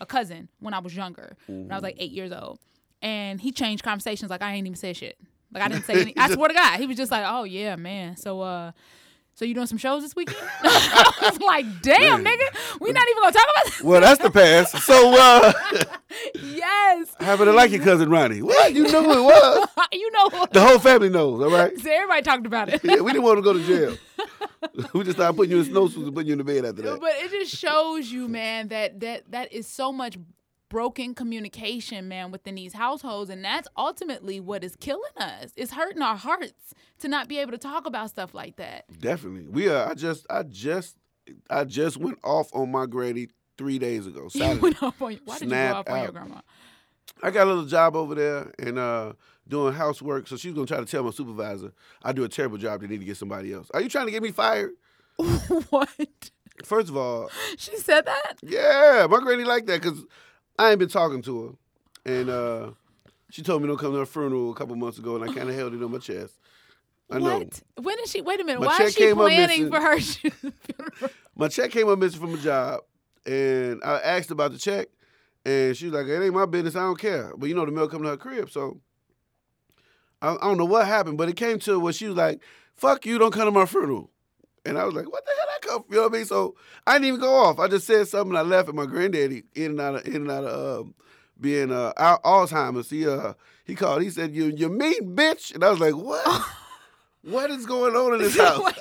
[0.00, 2.02] a cousin when I was younger, when I was like Mm-hmm.
[2.02, 2.58] eight years old,
[3.02, 5.18] and he changed conversations like I ain't even said shit.
[5.52, 6.14] Like I didn't say any.
[6.16, 8.16] I swear to God, he was just like, "Oh yeah, man.
[8.16, 8.72] So uh."
[9.38, 10.36] So you doing some shows this weekend?
[10.64, 12.34] I was like, damn, Man.
[12.34, 13.82] nigga, we not even gonna talk about this.
[13.84, 14.78] well, that's the past.
[14.78, 15.52] So, uh,
[16.42, 18.42] yes, happen to like your cousin Ronnie.
[18.42, 18.74] What?
[18.74, 19.68] You knew it was.
[19.92, 20.52] you know what?
[20.52, 21.70] The whole family knows, all right?
[21.78, 22.80] So everybody talked about it.
[22.82, 23.96] Yeah, we didn't want to go to jail.
[24.92, 27.00] we just started putting you in snowsuits and putting you in the bed after that.
[27.00, 30.18] But it just shows you, man, that that that is so much
[30.68, 35.52] broken communication, man, within these households, and that's ultimately what is killing us.
[35.56, 38.84] It's hurting our hearts to not be able to talk about stuff like that.
[39.00, 39.48] Definitely.
[39.48, 39.88] We are.
[39.90, 40.96] I just, I just,
[41.50, 44.22] I just went off on my granny three days ago.
[44.34, 44.60] You Saturday.
[44.60, 46.40] went off on- why did you go off on your grandma?
[47.22, 49.12] I got a little job over there and uh,
[49.48, 50.28] doing housework.
[50.28, 52.80] So she's gonna try to tell my supervisor I do a terrible job.
[52.80, 53.68] They need to get somebody else.
[53.74, 54.70] Are you trying to get me fired?
[55.70, 55.88] what?
[56.64, 58.34] First of all, She said that?
[58.42, 60.04] yeah, my granny like that because
[60.58, 61.58] I ain't been talking to
[62.04, 62.70] her, and uh,
[63.30, 65.48] she told me don't come to her funeral a couple months ago, and I kind
[65.48, 66.34] of held it on my chest.
[67.10, 67.38] I know.
[67.38, 67.62] What?
[67.80, 68.20] When is she?
[68.20, 68.60] Wait a minute.
[68.60, 71.10] My Why check is she planning for her funeral?
[71.36, 72.80] My check came up missing from a job,
[73.24, 74.88] and I asked about the check,
[75.44, 76.76] and she was like, "It ain't my business.
[76.76, 78.80] I don't care." But you know, the mail come to her crib, so
[80.20, 82.42] I, I don't know what happened, but it came to where she was like,
[82.74, 83.18] "Fuck you!
[83.18, 84.10] Don't come to my funeral."
[84.68, 85.46] And I was like, "What the hell?
[85.54, 86.26] I come?" from?" You know what I mean?
[86.26, 86.54] So
[86.86, 87.58] I didn't even go off.
[87.58, 88.30] I just said something.
[88.30, 90.94] And I left, and my granddaddy in and out of in and out of um,
[91.40, 92.90] being uh, Al- Alzheimer's.
[92.90, 94.02] He uh he called.
[94.02, 96.46] He said, "You you mean bitch?" And I was like, "What?
[97.22, 98.72] what is going on in this house?"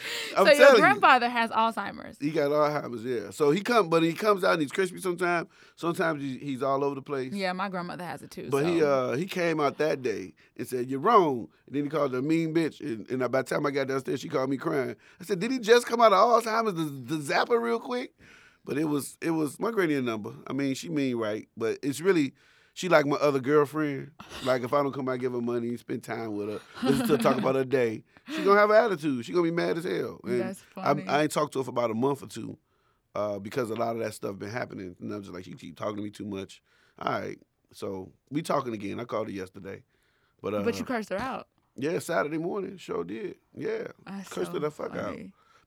[0.00, 0.38] Wait a minute.
[0.38, 0.80] I'm so your telling you.
[0.80, 2.16] grandfather has Alzheimer's.
[2.20, 3.30] He got Alzheimer's, yeah.
[3.30, 5.48] So he come, but he comes out and he's crispy sometimes.
[5.76, 7.32] Sometimes he, he's all over the place.
[7.32, 8.48] Yeah, my grandmother has it too.
[8.50, 11.48] But he uh he came out that day and said you're wrong.
[11.66, 12.80] And then he called her a mean bitch.
[12.80, 14.96] And, and by the time I got downstairs, she called me crying.
[15.20, 18.12] I said, did he just come out of Alzheimer's the, the zapper real quick?
[18.64, 20.32] But it was it was my granny a number.
[20.46, 22.34] I mean, she mean right, but it's really
[22.74, 24.10] she like my other girlfriend.
[24.44, 27.16] Like if I don't come out give her money, spend time with her, listen to
[27.16, 28.04] her talk about her day,
[28.34, 29.24] she gonna have an attitude.
[29.24, 30.20] She gonna be mad as hell.
[30.24, 31.06] And That's I, funny.
[31.06, 32.56] I ain't talked to her for about a month or two,
[33.14, 34.96] uh, because a lot of that stuff been happening.
[35.00, 36.62] And I'm just like, she keep talking to me too much.
[36.98, 37.38] All right,
[37.72, 39.00] so we talking again.
[39.00, 39.82] I called her yesterday,
[40.42, 41.48] but uh, but you cursed her out.
[41.76, 43.36] Yeah, Saturday morning, sure did.
[43.56, 45.16] Yeah, That's cursed so her the fuck out.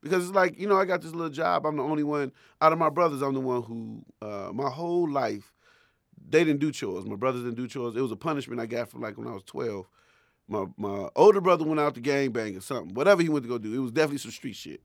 [0.02, 1.66] because it's like you know I got this little job.
[1.66, 3.20] I'm the only one out of my brothers.
[3.22, 5.53] I'm the one who uh, my whole life
[6.28, 7.06] they didn't do chores.
[7.06, 7.96] My brothers didn't do chores.
[7.96, 9.86] It was a punishment I got from like when I was 12.
[10.48, 12.94] My my older brother went out to gang bang or something.
[12.94, 14.82] Whatever he went to go do, it was definitely some street shit.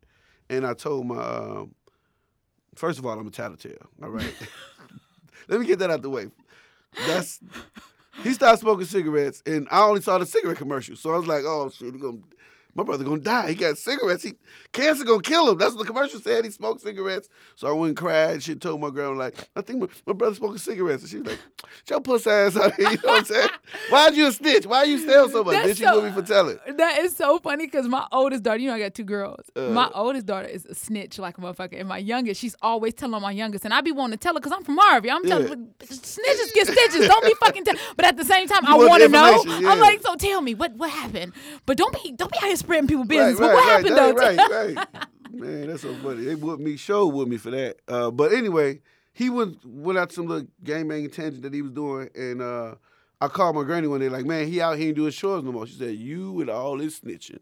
[0.49, 1.75] And I told my um,
[2.75, 3.89] first of all, I'm a tattletale.
[4.01, 4.33] All right,
[5.47, 6.27] let me get that out the way.
[7.07, 7.39] That's
[8.23, 10.95] he started smoking cigarettes, and I only saw the cigarette commercial.
[10.95, 12.19] So I was like, oh shit, he gonna,
[12.75, 13.49] my brother gonna die.
[13.49, 14.23] He got cigarettes.
[14.23, 14.33] He
[14.71, 15.57] cancer gonna kill him.
[15.57, 16.45] That's what the commercial said.
[16.45, 17.27] He smoked cigarettes.
[17.55, 18.29] So I went and cried.
[18.31, 21.03] and Shit, told my girl like, I think my, my brother smoking cigarettes.
[21.03, 21.39] And she was like,
[21.85, 22.89] "Get your pussy ass out here.
[22.91, 23.49] You know what I'm saying?
[23.89, 24.65] Why'd you a snitch?
[24.65, 25.53] Why you steal so much?
[25.55, 26.57] That's Then she so- me for telling.
[26.77, 29.45] That is so funny because my oldest daughter, you know, I got two girls.
[29.55, 29.69] Uh.
[29.69, 33.13] my oldest daughter is a snitch like a motherfucker, and my youngest, she's always telling
[33.15, 35.09] on my youngest, and I be wanting to tell her because I'm from Harvey.
[35.11, 35.55] I'm telling Yeah.
[35.55, 37.07] her, snitches get stitches.
[37.07, 37.65] Don't be fucking.
[37.65, 37.75] Tell.
[37.95, 39.33] But at the same time, I want to know.
[39.41, 39.83] information, I'm yeah.
[39.83, 41.33] like, so tell me what what happened.
[41.65, 43.39] But don't be don't be out here spreading people business.
[43.39, 44.53] Right, but what right, happened right, though?
[44.53, 45.07] Right, right.
[45.31, 46.23] Man, that's so funny.
[46.23, 47.77] They whooped me, show with me for that.
[47.87, 48.81] Uh, but anyway,
[49.13, 52.75] he went went out some little game banging tangent that he was doing, and uh,
[53.21, 55.51] I called my granny one day, like, man, he out here ain't doing chores no
[55.51, 55.67] more.
[55.67, 57.39] She said, you with all this snitching.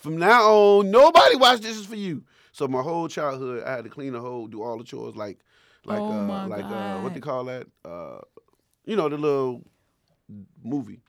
[0.00, 2.24] From now on, nobody wash dishes for you.
[2.52, 5.38] So my whole childhood, I had to clean the whole, do all the chores, like,
[5.84, 7.66] like, Oh uh, like, uh, what they call that?
[7.84, 8.20] Uh,
[8.84, 9.62] you know, the little
[10.64, 11.00] movie,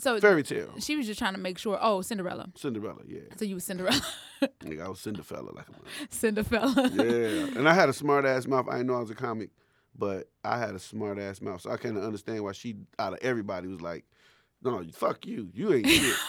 [0.00, 1.78] So fairy tale, she was just trying to make sure.
[1.80, 2.48] Oh, Cinderella.
[2.56, 3.00] Cinderella.
[3.06, 4.00] Yeah, So you was Cinderella,
[4.60, 5.84] nigga, I was Cinderella like a mother.
[6.10, 6.90] Cinderella.
[6.94, 8.66] Yeah, and I had a smart ass mouth.
[8.68, 9.50] I didn't know I was a comic,
[9.96, 13.12] but I had a smart ass mouth, so I kind of understand why she, out
[13.12, 14.04] of everybody, was like,
[14.62, 16.16] "No, fuck you, you ain't shit."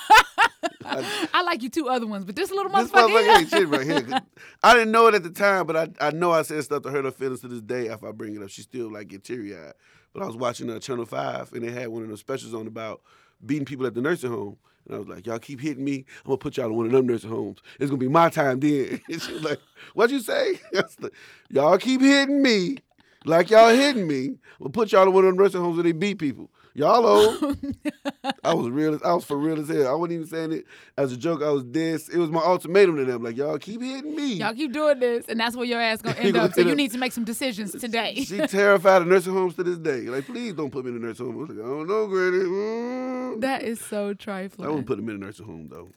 [0.84, 3.08] I- I like you two other ones, but this little this motherfucker.
[3.10, 4.22] motherfucker ain't shit right here.
[4.64, 6.90] I didn't know it at the time, but I, I know I said stuff to
[6.90, 7.86] hurt her feelings to this day.
[7.88, 9.74] If I bring it up, she still like get teary eyed.
[10.14, 12.68] But I was watching uh, Channel Five, and they had one of those specials on
[12.68, 13.02] about
[13.46, 14.58] beating people at the nursing home.
[14.86, 16.92] And I was like, y'all keep hitting me, I'm gonna put y'all in one of
[16.92, 17.60] them nursing homes.
[17.80, 19.02] It's gonna be my time then.
[19.10, 19.60] And she was like,
[19.94, 20.60] what'd you say?
[20.74, 21.14] Like,
[21.50, 22.78] y'all keep hitting me
[23.26, 24.26] like y'all hitting me.
[24.26, 26.50] I'm gonna put y'all in one of them nursing homes where they beat people.
[26.74, 27.58] Y'all old.
[28.44, 28.94] I was real.
[28.96, 29.88] As, I was for real as hell.
[29.88, 30.66] I wasn't even saying it
[30.98, 31.42] as a joke.
[31.42, 32.00] I was dead.
[32.14, 33.24] It was my ultimatum to them.
[33.24, 34.36] Like y'all keep hitting me.
[34.36, 36.54] Y'all keep doing this, and that's where your ass gonna end up.
[36.54, 38.24] So you need to make some decisions today.
[38.24, 40.02] She terrified of nursing homes to this day.
[40.02, 41.36] Like, please don't put me in a nursing home.
[41.36, 42.38] I was like, I don't know, Granny.
[42.38, 43.42] Mm.
[43.42, 44.66] that is so trifling.
[44.68, 45.90] I wouldn't put him in a nursing home though.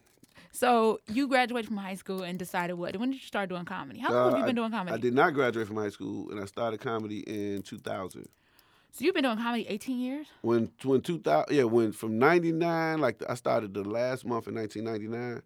[0.51, 2.95] So you graduated from high school and decided what?
[2.97, 3.99] When did you start doing comedy?
[3.99, 4.93] How long Uh, have you I- been doing comedy?
[4.93, 8.27] I did not graduate from high school, and I started comedy in 2000.
[8.95, 10.27] So you've been doing comedy 18 years?
[10.41, 15.41] When when 2000, yeah, when from 99, like I started the last month in 1999,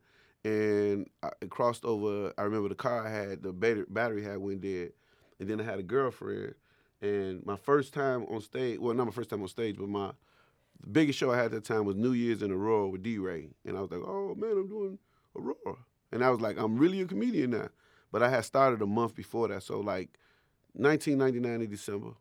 [0.45, 2.31] and I it crossed over.
[2.37, 4.91] I remember the car I had, the battery, battery had went dead,
[5.39, 6.53] and then I had a girlfriend,
[7.01, 10.11] and my first time on stage, well, not my first time on stage, but my
[10.91, 13.49] biggest show I had at that time was New Year's in Aurora with D Ray,
[13.65, 14.99] and I was like, oh man, I'm doing
[15.35, 15.79] Aurora,
[16.11, 17.69] and I was like, I'm really a comedian now,
[18.11, 20.19] but I had started a month before that, so like
[20.73, 22.11] 1999 in December,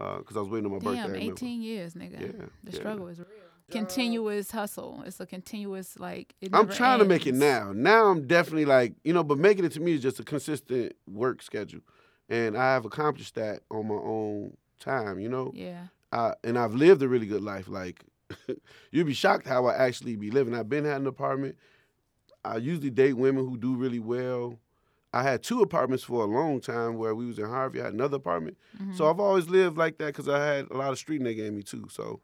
[0.00, 1.00] Uh, because I was waiting on my birthday.
[1.00, 1.32] I Damn, remember.
[1.34, 2.20] 18 years, nigga.
[2.20, 2.78] Yeah, the yeah.
[2.78, 3.28] struggle is real.
[3.70, 5.02] Continuous hustle.
[5.06, 6.34] It's a continuous like.
[6.40, 7.72] It I'm never trying to make it now.
[7.72, 10.92] Now I'm definitely like, you know, but making it to me is just a consistent
[11.06, 11.80] work schedule.
[12.28, 15.52] And I have accomplished that on my own time, you know?
[15.54, 15.86] Yeah.
[16.12, 17.68] I, and I've lived a really good life.
[17.68, 18.04] Like,
[18.90, 20.54] you'd be shocked how I actually be living.
[20.54, 21.56] I've been had an apartment.
[22.44, 24.58] I usually date women who do really well.
[25.12, 27.80] I had two apartments for a long time where we was in Harvey.
[27.80, 28.56] I had another apartment.
[28.80, 28.94] Mm-hmm.
[28.94, 31.56] So I've always lived like that because I had a lot of street nigga in
[31.56, 31.86] me too.
[31.90, 32.20] So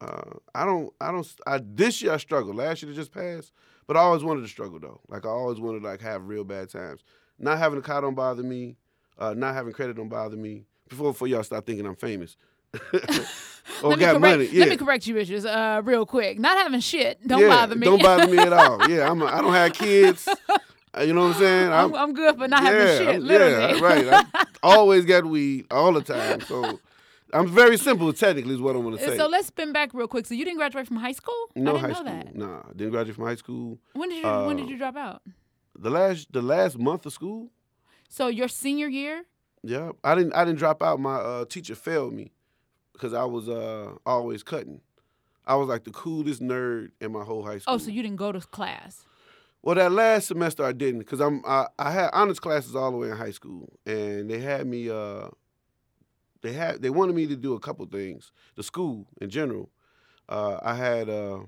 [0.00, 2.56] uh, I don't, I don't, I, this year I struggled.
[2.56, 3.52] Last year that just passed,
[3.86, 5.00] but I always wanted to struggle though.
[5.08, 7.02] Like I always wanted to like have real bad times.
[7.38, 8.76] Not having a car don't bother me.
[9.18, 10.64] Uh, not having credit don't bother me.
[10.88, 12.36] Before, before y'all start thinking I'm famous.
[12.74, 14.46] or let me got correct, money.
[14.46, 14.60] Yeah.
[14.60, 16.38] Let me correct you, bitches, uh, real quick.
[16.38, 17.84] Not having shit don't Yeah, bother me.
[17.86, 18.78] Don't bother me at all.
[18.88, 19.20] Yeah, I'm.
[19.20, 20.28] A, I don't have kids.
[20.98, 21.72] Uh, You know what I'm saying?
[21.72, 23.08] I'm, I'm good for not having yeah, shit.
[23.08, 23.78] I'm- Literally.
[23.80, 24.26] Yeah, right.
[24.32, 26.40] I always got weed all the time.
[26.42, 26.80] So
[27.32, 28.12] I'm very simple.
[28.12, 29.16] Technically, is what I want to say.
[29.16, 30.26] So let's spin back real quick.
[30.26, 31.34] So you didn't graduate from high school?
[31.54, 32.04] no I didn't high know school.
[32.04, 32.36] that.
[32.36, 33.78] Nah, didn't graduate from high school.
[33.94, 35.22] When did you When did Uh, you drop out?
[35.78, 37.50] The last the last month of school.
[38.08, 39.24] So your senior year?
[39.62, 40.98] Yeah, I didn't I didn't drop out.
[41.00, 42.32] My uh, teacher failed me
[42.92, 44.80] because I was uh, always cutting.
[45.46, 47.74] I was like the coolest nerd in my whole high school.
[47.74, 49.04] Oh, so you didn't go to class?
[49.62, 52.96] Well, that last semester I didn't because I'm I, I had honors classes all the
[52.96, 54.88] way in high school, and they had me.
[54.88, 55.28] Uh,
[56.42, 58.30] they had they wanted me to do a couple things.
[58.54, 59.70] The school in general,
[60.28, 61.40] uh, I had a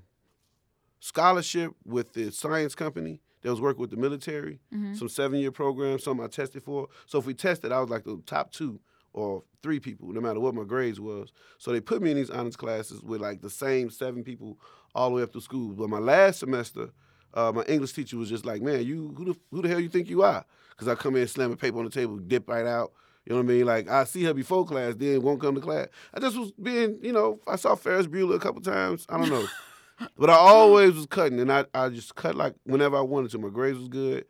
[0.99, 4.61] scholarship with the science company that was working with the military.
[4.73, 4.97] Mhm.
[4.99, 6.89] Some seven year programs, some I tested for.
[7.07, 8.81] So if we tested, I was like the top two
[9.13, 11.33] or three people, no matter what my grades was.
[11.59, 14.59] So they put me in these honors classes with like the same seven people
[14.95, 15.73] all the way up through school.
[15.75, 16.91] But my last semester,
[17.35, 19.89] uh, my English teacher was just like, "Man, you who the who the hell you
[19.89, 22.67] think you are?" Because I come in, slam a paper on the table, dip right
[22.67, 22.93] out.
[23.27, 23.67] You know what I mean?
[23.67, 25.89] Like I see her before class, then won't come to class.
[26.15, 29.07] I just was being, you know, I saw Ferris Bueller a couple times.
[29.09, 29.47] I don't know.
[30.19, 33.39] but I always was cutting, and I, I just cut like whenever I wanted to.
[33.39, 34.25] My grades was good.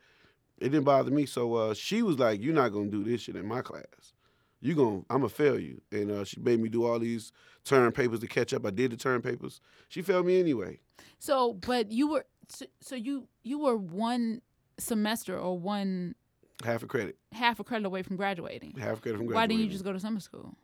[0.59, 1.25] It didn't bother me.
[1.25, 4.13] So uh, she was like, "You're not gonna do this shit in my class.
[4.59, 7.31] You gonna, I'm gonna fail you." And uh, she made me do all these
[7.63, 8.65] term papers to catch up.
[8.65, 9.61] I did the term papers.
[9.89, 10.79] She failed me anyway.
[11.19, 14.41] So, but you were so, so you you were one
[14.79, 16.15] semester or one
[16.63, 17.17] Half a credit.
[17.31, 18.73] half a credit away from graduating.
[18.77, 19.33] Half a credit from graduating.
[19.35, 20.55] Why didn't you just go to summer school?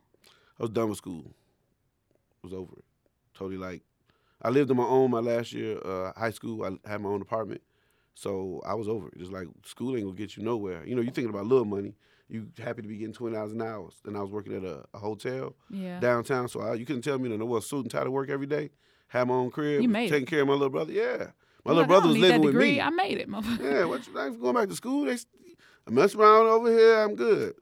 [0.58, 1.32] I was done with school.
[2.42, 2.84] was over it.
[3.34, 3.82] Totally like,
[4.42, 6.64] I lived on my own my last year uh, high school.
[6.64, 7.62] I had my own apartment,
[8.14, 9.18] so I was over it.
[9.18, 10.84] Just like school ain't gonna get you nowhere.
[10.86, 11.94] You know, you're thinking about little money.
[12.28, 13.88] You happy to be getting twenty dollars an hour.
[14.04, 15.98] Then I was working at a, a hotel Yeah.
[15.98, 18.28] downtown, so I, you couldn't tell me that I was suit and tie to work
[18.30, 18.70] every day.
[19.08, 19.82] Had my own crib.
[19.82, 20.10] You made it.
[20.10, 20.92] taking care of my little brother.
[20.92, 21.28] Yeah,
[21.64, 22.72] my little brother was living with degree.
[22.72, 22.80] me.
[22.80, 23.60] I made it, motherfucker.
[23.72, 25.04] Yeah, what you going back to school?
[25.04, 25.16] They
[25.86, 27.54] I mess around over here, I'm good.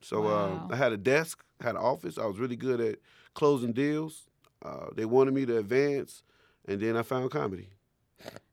[0.00, 0.52] So Wow.
[0.64, 2.16] um, I had a desk, had an office.
[2.18, 2.98] I was really good at
[3.34, 4.24] closing deals.
[4.64, 6.22] Uh, they wanted me to advance,
[6.66, 7.68] and then I found comedy.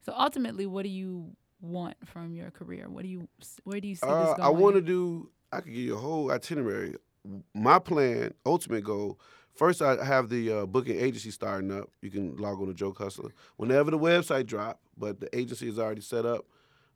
[0.06, 2.90] So ultimately, what do you want from your career?
[2.90, 3.28] What do you
[3.64, 4.42] where do you see Uh, this going?
[4.42, 5.30] I want to do.
[5.52, 6.96] I could give you a whole itinerary.
[7.54, 9.20] My plan, ultimate goal.
[9.56, 11.90] First, I have the uh, booking agency starting up.
[12.02, 15.80] You can log on to Joke Hustler whenever the website drop, but the agency is
[15.80, 16.46] already set up.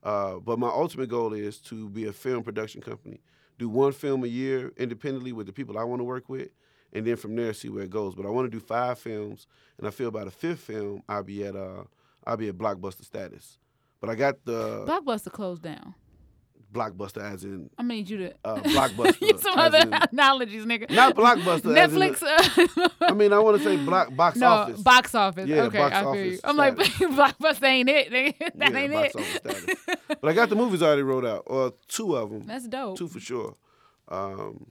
[0.04, 3.20] Uh, but my ultimate goal is to be a film production company.
[3.58, 6.50] Do one film a year independently with the people I want to work with,
[6.94, 8.14] and then from there see where it goes.
[8.16, 11.24] But I want to do five films, and I feel by the fifth film I'll
[11.24, 11.84] be at uh
[12.26, 13.58] I'll be at blockbuster status.
[14.00, 15.96] But I got the Blockbuster closed down.
[16.78, 19.40] Blockbuster as in I need you to uh, blockbuster.
[19.40, 20.90] some other in- analogies, nigga.
[20.92, 21.76] not blockbuster.
[21.78, 22.20] as in Netflix.
[22.20, 24.82] the- uh, I mean, I want to say block box no, office.
[24.82, 25.48] box office.
[25.48, 26.32] Yeah, okay, box I feel you.
[26.32, 26.76] office I'm like.
[27.18, 28.12] Blockbuster ain't it.
[28.12, 28.52] nigga.
[28.56, 29.78] that yeah, ain't it.
[30.22, 32.98] But I got the movies already wrote out, or two of them, That's dope.
[32.98, 33.56] two for sure.
[34.10, 34.68] Um,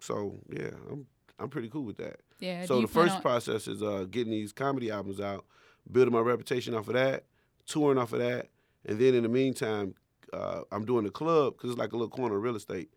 [0.00, 1.06] so yeah, I'm
[1.38, 2.20] I'm pretty cool with that.
[2.38, 2.64] Yeah.
[2.66, 5.44] so the first on- process is uh, getting these comedy albums out,
[5.90, 7.24] building my reputation off of that,
[7.66, 8.48] touring off of that,
[8.86, 9.94] and then in the meantime,
[10.32, 12.90] uh, I'm doing the club because it's like a little corner of real estate.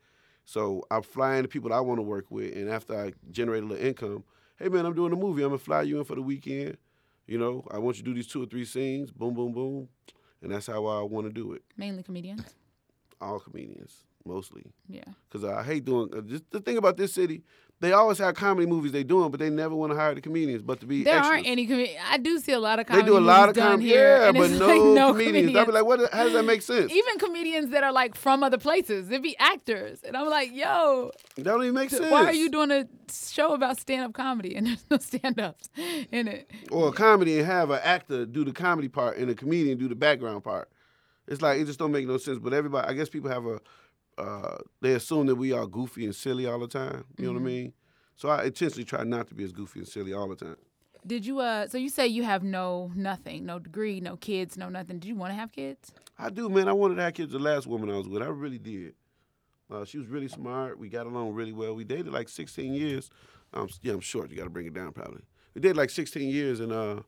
[0.45, 3.65] So I'm flying the people I want to work with, and after I generate a
[3.65, 4.23] little income,
[4.59, 5.41] hey man, I'm doing a movie.
[5.43, 6.77] I'm gonna fly you in for the weekend.
[7.27, 9.87] You know, I want you to do these two or three scenes, boom, boom, boom,
[10.41, 11.63] and that's how I want to do it.
[11.77, 12.43] mainly comedians.
[13.21, 14.65] All comedians, mostly.
[14.89, 15.05] Yeah.
[15.29, 16.09] Because I hate doing.
[16.13, 17.43] Uh, just the thing about this city,
[17.83, 20.61] they always have comedy movies they doing, but they never want to hire the comedians.
[20.61, 21.33] But to be There extras.
[21.35, 21.99] aren't any comedians.
[22.09, 23.03] I do see a lot of comedy.
[23.03, 25.55] They do a lot of comedy, here, yeah, but no, like no comedians.
[25.55, 26.13] I'd be like, what?
[26.13, 26.91] How does that make sense?
[26.91, 31.11] Even comedians that are like from other places, they'd be actors, and I'm like, yo,
[31.35, 32.09] that don't even make sense.
[32.09, 35.69] why are you doing a show about stand-up comedy and there's no stand-ups
[36.11, 36.49] in it?
[36.71, 39.87] Or a comedy and have an actor do the comedy part and a comedian do
[39.87, 40.69] the background part.
[41.27, 42.39] It's like it just don't make no sense.
[42.39, 43.59] But everybody, I guess people have a,
[44.17, 47.05] uh, they assume that we are goofy and silly all the time.
[47.17, 47.73] You know what I mean?
[48.15, 50.57] So I intentionally try not to be as goofy and silly all the time.
[51.05, 51.67] Did you uh?
[51.67, 54.99] So you say you have no nothing, no degree, no kids, no nothing.
[54.99, 55.91] Did you want to have kids?
[56.17, 56.69] I do, man.
[56.69, 57.33] I wanted to have kids.
[57.33, 58.93] The last woman I was with, I really did.
[59.69, 60.77] Uh, she was really smart.
[60.77, 61.73] We got along really well.
[61.73, 63.09] We dated like 16 years.
[63.53, 64.29] Um, yeah, I'm short.
[64.29, 65.23] You got to bring it down probably.
[65.55, 67.01] We dated like 16 years and uh,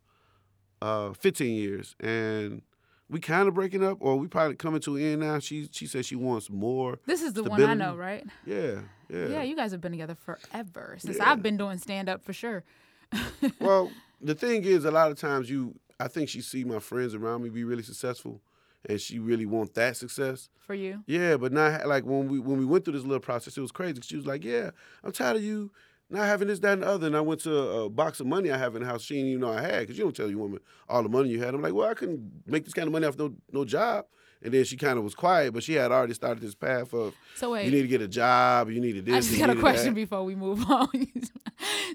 [0.81, 2.61] uh, 15 years, and
[3.09, 5.39] we kind of breaking up, or we probably coming to an end now.
[5.39, 6.97] She she said she wants more.
[7.05, 8.25] This is the one I know, right?
[8.45, 9.27] Yeah, yeah.
[9.27, 11.31] Yeah, you guys have been together forever since Yeah.
[11.31, 12.63] I've been doing stand-up for sure.
[13.59, 13.91] well,
[14.21, 17.43] the thing is, a lot of times you, I think she see my friends around
[17.43, 18.41] me be really successful,
[18.89, 20.49] and she really want that success.
[20.65, 23.55] For you, Yeah, but not like when we when we went through this little process,
[23.55, 24.01] it was crazy.
[24.01, 24.71] She was like, "Yeah,
[25.03, 25.71] I'm tired of you
[26.09, 28.51] not having this, that, and the other." And I went to a, box of money
[28.51, 29.03] I have in the house.
[29.03, 31.29] She didn't even know I had because you don't tell your woman all the money
[31.29, 31.53] you had.
[31.53, 34.05] I'm like, "Well, I couldn't make this kind of money off no no job."
[34.41, 37.15] And then she kind of was quiet, but she had already started this path of
[37.35, 37.65] so wait.
[37.65, 39.15] you need to get a job, you needed this.
[39.15, 39.95] I just got a question that.
[39.95, 40.87] before we move on.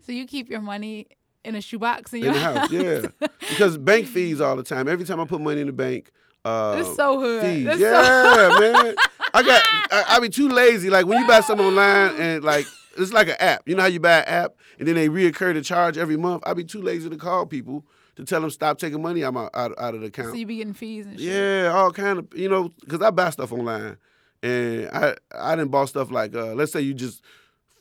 [0.03, 1.07] so you keep your money
[1.45, 4.89] in a shoebox in your in the house, yeah, because bank fees all the time.
[4.89, 6.11] Every time I put money in the bank,
[6.45, 7.43] uh, That's so hood.
[7.43, 7.65] fees.
[7.67, 8.95] That's yeah, man.
[9.33, 9.65] I got.
[9.93, 10.91] I, I be too lazy.
[10.91, 12.67] Like when you buy something online and like
[12.99, 13.63] it's like an app.
[13.69, 16.43] You know how you buy an app and then they reoccur the charge every month.
[16.47, 17.85] I'd be too lazy to call people
[18.17, 20.31] to tell them stop taking money out my, out, out of the account.
[20.31, 21.29] So you be getting fees and shit.
[21.29, 23.97] yeah, all kind of you know because I buy stuff online
[24.43, 27.23] and I I didn't buy stuff like uh, let's say you just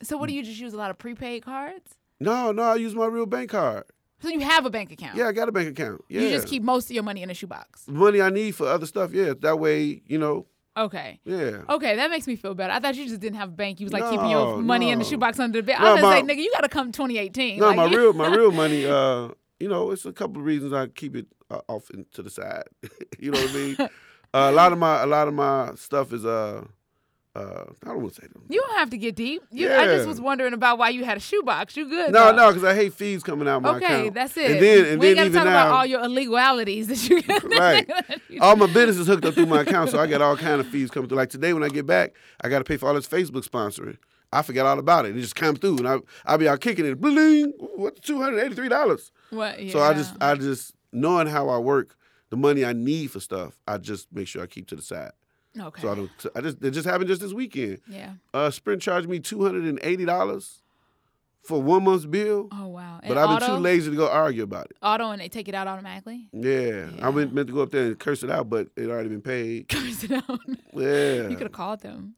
[0.03, 1.95] So what do you just use a lot of prepaid cards?
[2.19, 3.83] no no I use my real bank card.
[4.21, 5.15] So you have a bank account.
[5.15, 6.03] Yeah, I got a bank account.
[6.09, 7.87] Yeah, You just keep most of your money in a shoebox.
[7.87, 9.13] money I need for other stuff.
[9.13, 10.45] Yeah, that way, you know,
[10.77, 11.19] Okay.
[11.25, 11.63] Yeah.
[11.69, 12.71] Okay, that makes me feel better.
[12.73, 13.79] I thought you just didn't have a bank.
[13.79, 15.75] You was like keeping your No, money in the shoebox under the bed.
[15.77, 17.59] I No, was gonna say, nigga, you gotta come 2018.
[17.59, 18.85] No, Like, my real my real money.
[18.99, 22.29] Uh, you know, it's a couple of reasons I keep it uh, off to the
[22.29, 22.63] side.
[23.19, 23.75] you know what I mean?
[23.79, 23.87] uh,
[24.33, 26.63] a lot of my a lot of my stuff is uh
[27.39, 28.43] uh I don't want to say them.
[28.49, 29.41] You don't have to get deep.
[29.51, 31.77] You, I just was wondering about why you had a shoebox.
[31.77, 32.11] You good?
[32.11, 32.35] No, though.
[32.35, 34.01] no, because I hate fees coming out of my Okay, account.
[34.01, 34.51] Okay, that's it.
[34.51, 37.21] And then and we then gotta even talk now, about all your illegalities that you
[37.57, 37.89] Right.
[38.41, 40.67] all my business is hooked up through my account, so I get all kind of
[40.67, 41.17] fees coming through.
[41.17, 43.97] Like today, when I get back, I got to pay for all this Facebook sponsoring.
[44.31, 45.15] I forget all about it.
[45.17, 46.99] It just come through, and I I be out kicking it.
[46.99, 49.11] Bling, what two hundred eighty three dollars?
[49.31, 49.71] What, Yeah.
[49.71, 51.95] So I just I just knowing how I work,
[52.29, 55.11] the money I need for stuff, I just make sure I keep to the side.
[55.59, 55.81] Okay.
[55.81, 56.09] So I don't.
[56.35, 57.79] I just it just happened just this weekend.
[57.87, 58.13] yeah.
[58.33, 60.61] Uh, Sprint charged me two hundred and eighty dollars
[61.41, 62.99] for one month's bill, Oh wow.
[63.07, 64.77] but I've been too lazy to go argue about it.
[64.83, 66.27] Auto and they take it out automatically.
[66.33, 69.09] Yeah, I went meant to go up there and curse it out, but it already
[69.09, 69.67] been paid.
[69.69, 70.39] Curse it out.
[70.73, 72.15] Yeah, You could have called them.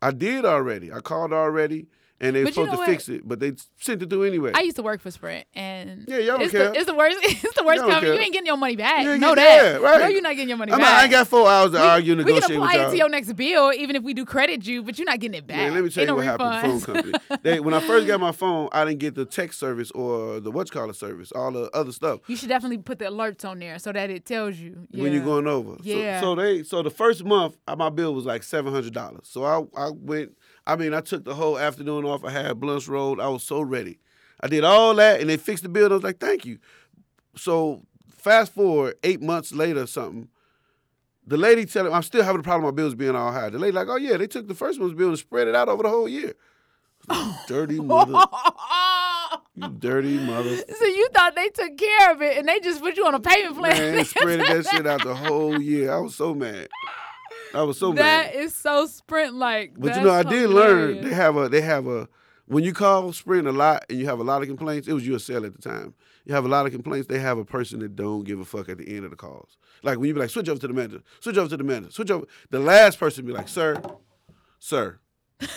[0.00, 0.90] I did already.
[0.90, 1.86] I called already,
[2.22, 4.52] and they were But you supposed to fix it, but they sent it through anyway.
[4.54, 6.70] I used to work for Sprint, and Yeah, y'all don't it's care.
[6.70, 7.18] The, it's the worst.
[7.42, 8.14] It's the worst Y'all company.
[8.14, 9.04] You ain't getting your money back.
[9.04, 9.80] You know that.
[9.80, 10.00] yeah, right.
[10.00, 10.88] No, you're not getting your money I'm back.
[10.88, 12.86] not, I ain't got four hours to we, argue and we can negotiate with apply
[12.86, 15.38] it to your next bill, even if we do credit you, but you're not getting
[15.38, 15.56] it back.
[15.56, 17.38] Man, let me tell Ain't you no what happened with phone company.
[17.42, 20.50] They, when I first got my phone, I didn't get the text service or the
[20.50, 23.78] what's called service, all the other stuff you should definitely put the alerts on there
[23.78, 25.76] so that it tells you when you're going over.
[25.82, 26.20] Yeah.
[26.20, 29.24] So, so they so the first month uh, my bill was like seven hundred dollars.
[29.24, 30.36] So I I went.
[30.66, 32.24] I mean, I took the whole afternoon off.
[32.24, 33.20] I had Blunts Road.
[33.20, 33.98] I was so ready.
[34.40, 35.90] I did all that, and they fixed the bill.
[35.90, 36.58] I was like, thank you.
[37.36, 40.28] So fast forward eight months later, or something.
[41.26, 43.50] The lady telling I'm still having a problem with my bills being all high.
[43.50, 45.68] The lady like, oh yeah, they took the first month's bill and spread it out
[45.68, 46.34] over the whole year.
[47.48, 48.12] Dirty mother,
[49.56, 50.56] you dirty mother.
[50.56, 53.20] so you thought they took care of it and they just put you on a
[53.20, 53.96] payment plan.
[53.96, 55.92] Man, spread that shit out the whole year.
[55.92, 56.68] I was so mad.
[57.54, 57.98] I was so mad.
[57.98, 59.74] That is so sprint like.
[59.76, 62.08] But you know, I did learn they have a they have a
[62.46, 64.88] when you call Sprint a lot and you have a lot of complaints.
[64.88, 65.94] It was USL at the time.
[66.24, 67.08] You have a lot of complaints.
[67.08, 69.56] They have a person that don't give a fuck at the end of the calls.
[69.82, 71.90] Like when you be like, switch over to the manager, switch over to the manager,
[71.90, 72.26] switch over.
[72.50, 73.80] The last person be like, sir,
[74.58, 75.00] sir,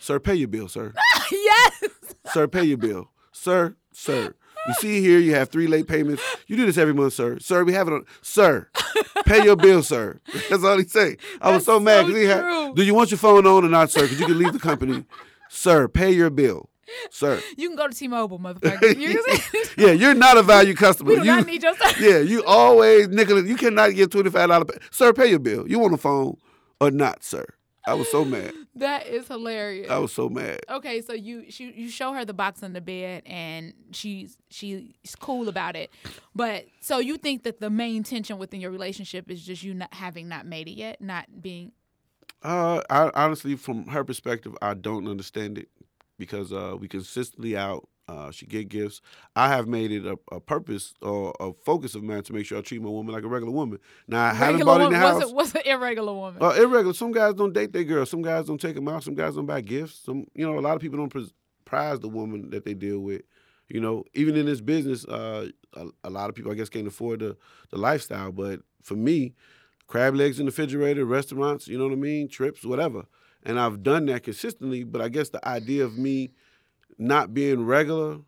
[0.00, 0.94] sir, pay your bill, sir,
[1.30, 1.84] yes.
[2.32, 4.34] sir, pay your bill, sir, sir.
[4.66, 6.22] We see here you have three late payments.
[6.46, 7.38] You do this every month, sir.
[7.38, 8.04] Sir, we have it on.
[8.20, 8.68] Sir,
[9.24, 10.20] pay your bill, sir.
[10.50, 11.16] That's all he say.
[11.40, 12.74] I was That's so mad so he had.
[12.74, 14.02] Do you want your phone on or not, sir?
[14.02, 15.04] Because you can leave the company.
[15.48, 16.68] sir, pay your bill,
[17.10, 17.40] sir.
[17.56, 18.98] You can go to T-Mobile, motherfucker.
[18.98, 19.24] You
[19.86, 21.10] yeah, you're not a value customer.
[21.10, 22.00] we do you, not need your service.
[22.00, 23.44] yeah, you always nickel.
[23.46, 24.68] You cannot get twenty five dollars.
[24.90, 25.66] Sir, pay your bill.
[25.68, 26.36] You want a phone
[26.80, 27.44] or not, sir?
[27.88, 28.52] I was so mad.
[28.76, 29.90] That is hilarious.
[29.90, 30.60] I was so mad.
[30.70, 34.92] Okay, so you she, you show her the box on the bed and she's she's
[35.18, 35.90] cool about it.
[36.34, 39.92] But so you think that the main tension within your relationship is just you not
[39.94, 41.72] having not made it yet, not being
[42.42, 45.68] Uh, I honestly, from her perspective, I don't understand it
[46.18, 47.88] because uh, we consistently out.
[48.08, 49.02] Uh, she get gifts.
[49.36, 52.56] I have made it a, a purpose or a focus of mine to make sure
[52.56, 53.78] I treat my woman like a regular woman.
[54.06, 55.00] Now I haven't regular bought in the woman.
[55.00, 55.14] house.
[55.16, 56.42] What's, a, what's an irregular woman?
[56.42, 56.94] Uh, irregular.
[56.94, 58.08] Some guys don't date their girls.
[58.08, 59.04] Some guys don't take them out.
[59.04, 59.98] Some guys don't buy gifts.
[59.98, 61.32] Some, you know, a lot of people don't
[61.66, 63.22] prize the woman that they deal with.
[63.68, 66.86] You know, even in this business, uh, a, a lot of people, I guess, can't
[66.86, 67.36] afford the
[67.68, 68.32] the lifestyle.
[68.32, 69.34] But for me,
[69.86, 73.04] crab legs in the refrigerator, restaurants, you know what I mean, trips, whatever.
[73.42, 74.84] And I've done that consistently.
[74.84, 76.30] But I guess the idea of me
[76.98, 78.18] not being regular,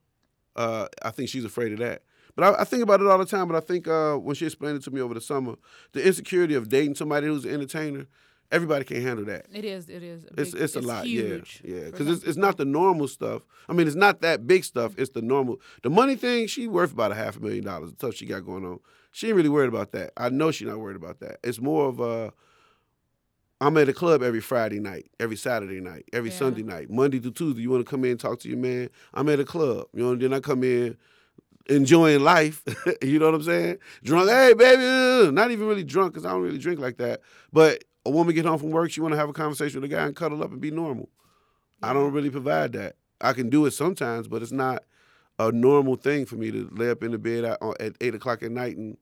[0.57, 2.03] uh, I think she's afraid of that.
[2.37, 3.49] But I, I think about it all the time.
[3.49, 5.57] But I think uh, when she explained it to me over the summer,
[5.93, 8.07] the insecurity of dating somebody who's an entertainer,
[8.53, 9.47] everybody can't handle that.
[9.53, 9.89] it is.
[9.89, 10.25] It is.
[10.25, 11.85] a It's big- it's a lot, huge yeah, yeah.
[11.87, 13.43] Because it's it's not the normal stuff.
[13.69, 14.95] I mean, it's not that big stuff.
[14.97, 15.61] It's the normal.
[15.83, 17.91] The money thing, she worth about a half a million dollars.
[17.91, 18.79] The stuff she got going on,
[19.13, 20.13] she ain't really worried about that.
[20.17, 21.39] I know she's not worried about that.
[21.43, 22.33] It's more of a.
[23.61, 26.37] I'm at a club every Friday night, every Saturday night, every Yeah.
[26.37, 27.61] Sunday night, Monday through Tuesday.
[27.63, 28.89] You want to come in and talk to your man?
[29.13, 29.87] I'm at a club.
[29.93, 30.97] You know, then I come in
[31.69, 32.63] enjoying life.
[33.03, 33.79] you know what I'm saying?
[34.03, 37.21] Drunk, hey baby, uh, not even really drunk because I don't really drink like that.
[37.53, 39.95] But a woman get home from work, she want to have a conversation with a
[39.95, 41.09] guy and cuddle up and be normal.
[41.83, 42.97] I don't really provide that.
[43.21, 44.85] I can do it sometimes, but it's not
[45.39, 48.43] a normal thing for me to lay up in the bed at, at eight o'clock
[48.43, 48.97] at night and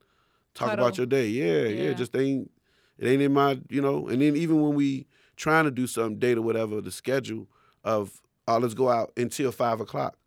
[0.53, 0.85] talk Cuddle.
[0.85, 1.27] about your day.
[1.27, 1.93] Yeah, yeah, Yeah.
[1.93, 2.51] just ain't
[2.99, 4.07] it ain't in my you know.
[4.07, 7.47] And then even when we trying to do some date or whatever, the schedule
[7.83, 10.17] of oh let's go out until five o'clock,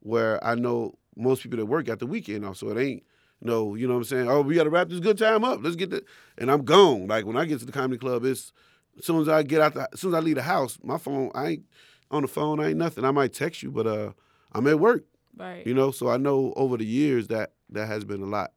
[0.00, 3.02] where I know most people that work got the weekend off, so it ain't.
[3.42, 4.28] No, you know what I'm saying?
[4.30, 5.60] Oh, we got to wrap this good time up.
[5.62, 6.04] Let's get the,
[6.36, 7.06] and I'm gone.
[7.06, 8.52] Like when I get to the comedy club, it's
[8.98, 10.98] as soon as I get out, the, as soon as I leave the house, my
[10.98, 11.64] phone, I ain't
[12.10, 12.60] on the phone.
[12.60, 13.04] I ain't nothing.
[13.04, 14.12] I might text you, but uh,
[14.52, 15.04] I'm at work.
[15.36, 15.66] Right.
[15.66, 18.52] You know, so I know over the years that that has been a lot.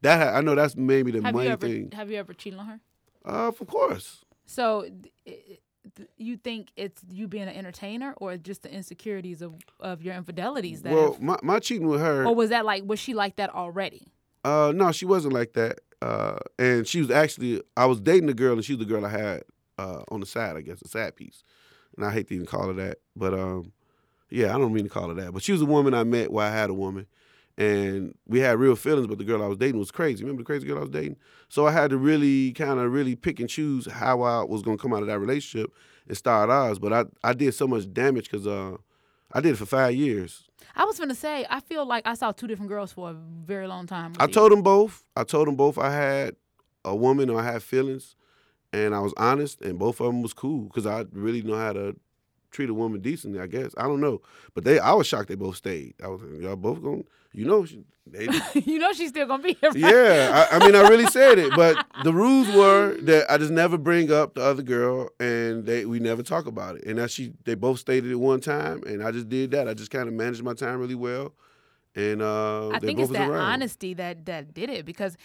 [0.00, 1.90] That I know that's maybe the have main ever thing.
[1.92, 2.80] have you ever cheated on her?
[3.24, 4.82] Uh, of course, So,
[5.24, 5.60] th-
[5.96, 10.14] th- you think it's you being an entertainer, or just the insecurities of of your
[10.14, 10.82] infidelities?
[10.82, 12.24] That Well, have- my, my cheating with her.
[12.26, 14.08] or was that like was she like that already?
[14.44, 15.78] Uh, no, she wasn't like that.
[16.00, 19.06] Uh, and she was actually, I was dating a girl, and she was the girl
[19.06, 19.42] I had
[19.78, 21.44] uh, on the side, I guess, a side piece.
[21.96, 23.72] And I hate to even call her that, but um,
[24.30, 25.32] yeah, I don't mean to call her that.
[25.32, 27.06] But she was a woman I met while I had a woman,
[27.58, 29.06] and we had real feelings.
[29.06, 30.24] But the girl I was dating was crazy.
[30.24, 31.16] Remember the crazy girl I was dating?
[31.48, 34.78] So I had to really kind of really pick and choose how I was gonna
[34.78, 35.72] come out of that relationship
[36.08, 36.78] and start ours.
[36.78, 38.76] But I I did so much damage because uh,
[39.32, 40.44] I did it for five years.
[40.74, 43.66] I was gonna say I feel like I saw two different girls for a very
[43.66, 44.14] long time.
[44.18, 45.04] I told them both.
[45.16, 46.36] I told them both I had
[46.84, 48.16] a woman or I had feelings,
[48.72, 51.72] and I was honest, and both of them was cool because I really know how
[51.74, 51.96] to
[52.52, 53.40] treat a woman decently.
[53.40, 54.20] I guess I don't know,
[54.54, 54.78] but they.
[54.78, 55.94] I was shocked they both stayed.
[56.02, 57.04] I was y'all both going.
[57.32, 58.28] You know, she- they.
[58.54, 59.70] you know she's still gonna be here.
[59.70, 59.76] Right?
[59.76, 63.52] yeah, I, I mean, I really said it, but the rules were that I just
[63.52, 66.84] never bring up the other girl, and they we never talk about it.
[66.84, 69.68] And that she, they both stated it one time, and I just did that.
[69.68, 71.32] I just kind of managed my time really well,
[71.94, 73.40] and uh, I think it's that around.
[73.40, 75.16] honesty that that did it because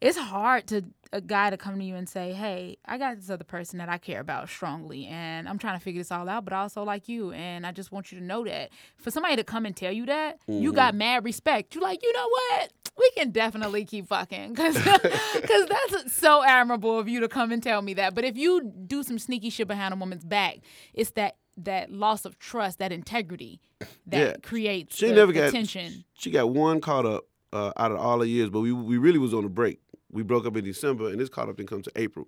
[0.00, 0.82] it's hard to
[1.12, 3.88] a guy to come to you and say, "Hey, I got this other person that
[3.88, 6.84] I care about strongly, and I'm trying to figure this all out, but I also
[6.84, 9.76] like you, and I just want you to know that." For somebody to come and
[9.76, 10.62] tell you that, Mm-hmm.
[10.62, 11.74] you got mad respect.
[11.74, 12.72] You're like, you know what?
[12.96, 17.62] We can definitely keep fucking because cause that's so admirable of you to come and
[17.62, 18.14] tell me that.
[18.14, 20.58] But if you do some sneaky shit behind a woman's back,
[20.94, 23.60] it's that that loss of trust, that integrity
[24.06, 24.36] that Yeah.
[24.42, 26.04] creates She the, never got tension.
[26.14, 29.18] She got one caught up uh, out of all the years, but we we really
[29.18, 29.80] was on a break.
[30.10, 32.26] We broke up in December, and this caught up didn't come to April.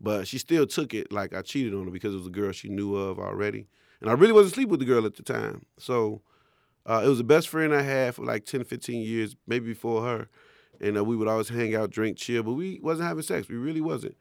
[0.00, 2.52] But she still took it like I cheated on her because it was a girl
[2.52, 3.66] she knew of already,
[4.00, 5.64] and I really wasn't sleeping with the girl at the time.
[5.78, 6.22] So
[6.86, 10.02] uh, it was the best friend I had for like 10, 15 years, maybe before
[10.02, 10.28] her.
[10.80, 13.48] And uh, we would always hang out, drink, chill, but we wasn't having sex.
[13.48, 14.16] We really wasn't.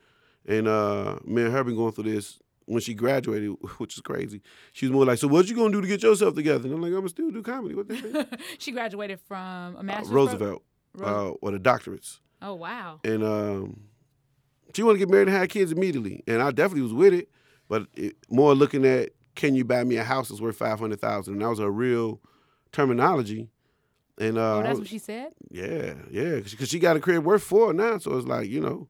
[0.46, 2.40] And uh, me and her been going through this
[2.72, 4.42] when she graduated, which is crazy.
[4.72, 6.82] She was more like, "So what you gonna do to get yourself together?" And I'm
[6.82, 8.40] like, "I'm gonna still do comedy." What the heck?
[8.60, 10.10] she graduated from a master's.
[10.10, 10.64] Roosevelt,
[10.96, 13.00] Ro- uh, or the doctorates, oh wow.
[13.04, 13.82] and um,
[14.74, 17.30] she wanted to get married and have kids immediately, and I definitely was with it,
[17.68, 21.02] but it, more looking at can you buy me a house that's worth five hundred
[21.02, 22.22] thousand, and that was her real
[22.72, 23.50] terminology.
[24.18, 25.34] And uh, oh, that's what she said.
[25.50, 28.88] yeah, yeah, because she got a crib worth four now, so it's like you know.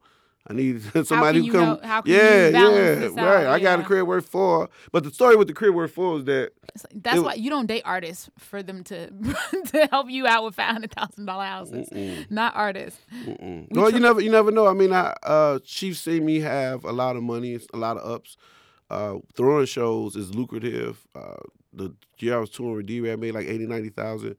[0.47, 1.77] I need somebody who come.
[1.79, 3.15] can yeah, you yeah, out?
[3.15, 3.45] right.
[3.47, 6.25] I got a crib worth four, but the story with the crib worth four is
[6.25, 6.51] that
[6.95, 9.09] that's It- why you don't date artists for them to
[9.67, 11.89] to help you out with five hundred thousand dollar houses,
[12.29, 12.99] not artists.
[13.25, 13.67] Mm.
[13.71, 14.67] Well, you never, you never know.
[14.67, 18.09] I mean, I uh, she's seen me have a lot of money, a lot of
[18.11, 18.35] ups.
[18.89, 21.05] Uh, throwing shows is lucrative.
[21.15, 21.35] Uh,
[21.71, 24.35] the year I was touring with D-Rad, made like eighty, ninety thousand.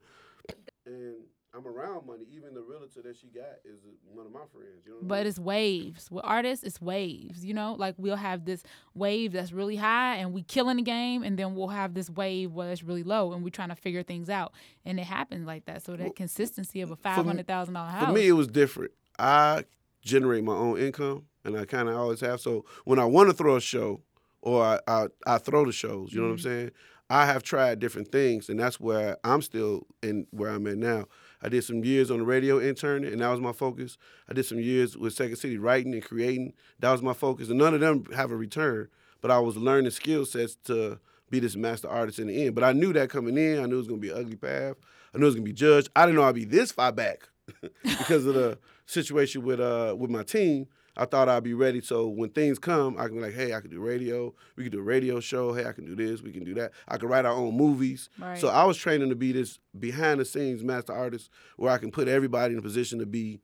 [0.85, 1.15] And
[1.55, 2.23] I'm around money.
[2.31, 3.79] Even the realtor that she got is
[4.11, 4.81] one of my friends.
[4.85, 5.27] You know what I But mean?
[5.27, 6.09] it's waves.
[6.09, 7.45] With artists, it's waves.
[7.45, 8.63] You know, like we'll have this
[8.95, 12.51] wave that's really high and we killing the game, and then we'll have this wave
[12.53, 14.53] where it's really low, and we're trying to figure things out.
[14.83, 15.83] And it happens like that.
[15.83, 18.07] So that consistency of a five hundred thousand dollar house.
[18.07, 18.91] For me, it was different.
[19.19, 19.65] I
[20.01, 22.41] generate my own income, and I kind of always have.
[22.41, 24.01] So when I want to throw a show,
[24.41, 26.47] or I, I, I throw the shows, you know what I'm mm-hmm.
[26.49, 26.71] saying?
[27.09, 31.05] I have tried different things, and that's where I'm still in where I'm at now.
[31.43, 33.97] I did some years on the radio intern, and that was my focus.
[34.29, 36.53] I did some years with Second City writing and creating.
[36.79, 38.87] That was my focus, and none of them have a return.
[39.21, 42.55] But I was learning skill sets to be this master artist in the end.
[42.55, 43.59] But I knew that coming in.
[43.59, 44.75] I knew it was gonna be an ugly path.
[45.13, 45.89] I knew it was gonna be judged.
[45.95, 47.27] I didn't know I'd be this far back
[47.83, 50.67] because of the situation with uh with my team.
[50.95, 51.81] I thought I'd be ready.
[51.81, 54.33] So when things come, I can be like, hey, I can do radio.
[54.55, 55.53] We can do a radio show.
[55.53, 56.21] Hey, I can do this.
[56.21, 56.71] We can do that.
[56.87, 58.09] I can write our own movies.
[58.19, 58.37] Right.
[58.37, 61.89] So I was training to be this behind the scenes master artist where I can
[61.91, 63.41] put everybody in a position to be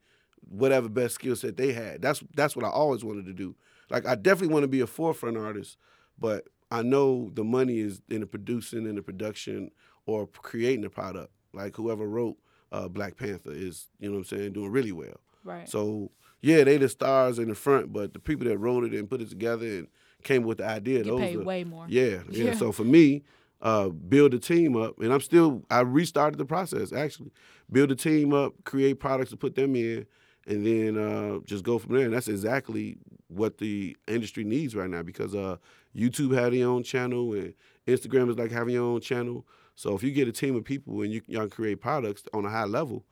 [0.48, 2.02] whatever best skill set they had.
[2.02, 3.56] That's that's what I always wanted to do.
[3.90, 5.78] Like I definitely want to be a forefront artist,
[6.20, 9.72] but I know the money is in the producing and the production
[10.06, 11.32] or creating the product.
[11.54, 12.38] Like whoever wrote
[12.72, 15.20] uh, Black Panther is, you know what I'm saying, doing really well.
[15.44, 15.68] right.
[15.68, 19.10] So yeah, they the stars in the front, but the people that wrote it and
[19.10, 19.88] put it together and
[20.24, 21.86] came with the idea, Get those paid are, way more.
[21.88, 22.54] Yeah, yeah, Yeah.
[22.56, 23.24] So for me,
[23.62, 27.32] uh, build a team up, and I'm still I restarted the process actually.
[27.72, 30.06] Build a team up, create products to put them in,
[30.48, 32.06] and then uh, just go from there.
[32.06, 35.58] And that's exactly what the industry needs right now because uh,
[35.96, 37.54] YouTube had their own channel and
[37.88, 39.46] Instagram is like having your own channel.
[39.76, 42.46] So if you get a team of people and you y'all can create products on
[42.46, 43.06] a high level,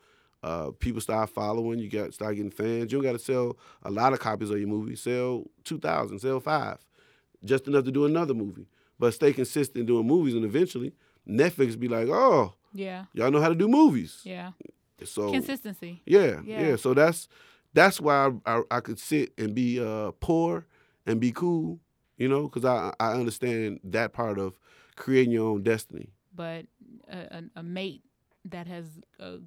[0.48, 1.80] uh, people start following.
[1.80, 2.92] You got start getting fans.
[2.92, 4.96] You don't got to sell a lot of copies of your movie.
[4.96, 6.20] Sell two thousand.
[6.20, 6.78] Sell five,
[7.44, 8.68] just enough to do another movie.
[9.00, 10.94] But stay consistent doing movies, and eventually
[11.28, 13.06] Netflix be like, "Oh, Yeah.
[13.14, 14.52] y'all know how to do movies." Yeah.
[15.04, 16.02] So Consistency.
[16.06, 16.62] yeah, Yeah.
[16.70, 17.28] yeah, So that's
[17.74, 20.66] that's why I, I, I could sit and be uh, poor
[21.06, 21.80] and be cool,
[22.18, 24.58] you know, because I I understand that part of
[24.96, 26.10] creating your own destiny.
[26.34, 26.66] But
[27.08, 28.04] a, a, a mate
[28.46, 28.86] that has
[29.20, 29.38] uh,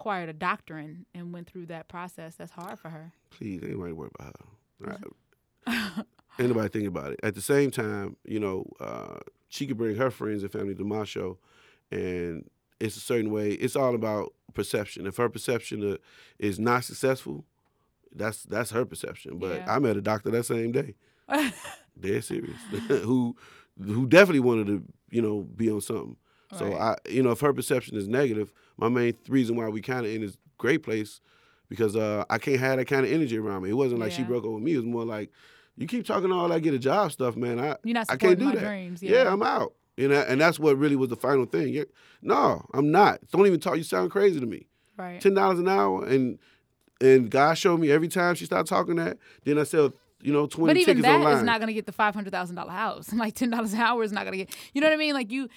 [0.00, 3.12] acquired a doctorate and went through that process, that's hard for her.
[3.28, 4.46] Please, anybody worry about her.
[5.66, 6.06] Right?
[6.38, 7.20] ain't nobody think about it.
[7.22, 9.18] At the same time, you know, uh,
[9.50, 11.36] she could bring her friends and family to my show,
[11.90, 12.48] and
[12.80, 13.50] it's a certain way.
[13.50, 15.06] It's all about perception.
[15.06, 15.96] If her perception uh,
[16.38, 17.44] is not successful,
[18.10, 19.38] that's that's her perception.
[19.38, 19.74] But Yeah.
[19.74, 20.94] I met a doctor that same day.
[22.00, 22.56] Dead serious.
[22.88, 23.36] who
[23.78, 26.16] who definitely wanted to, you know, be on something.
[26.56, 26.96] So Right.
[27.06, 30.20] I you know, if her perception is negative, my main reason why we kinda in
[30.22, 31.20] this great place
[31.68, 33.70] because uh I can't have that kind of energy around me.
[33.70, 34.74] It wasn't like she broke up with me.
[34.74, 35.30] It was more like
[35.76, 37.58] you keep talking all that get a job stuff, man.
[37.60, 38.64] I You're not I can't do my that.
[38.64, 39.02] dreams.
[39.02, 39.24] Yeah.
[39.24, 39.74] Yeah, I'm out.
[39.96, 41.74] And that, and that's what really was the final thing.
[41.74, 41.84] Yeah,
[42.22, 43.20] no, I'm not.
[43.30, 43.76] Don't even talk.
[43.76, 44.66] You sound crazy to me.
[44.96, 45.20] right.
[45.20, 46.38] Ten dollars an hour, and
[47.00, 49.18] and God showed me every time she started talking that.
[49.44, 49.92] Then I sell,
[50.22, 51.36] you know, twenty But even that online.
[51.38, 53.12] is not going to get the five hundred thousand dollar house.
[53.20, 54.56] Like ten dollars an hour is not going to get.
[54.74, 55.14] You know what I mean?
[55.14, 55.48] Like you,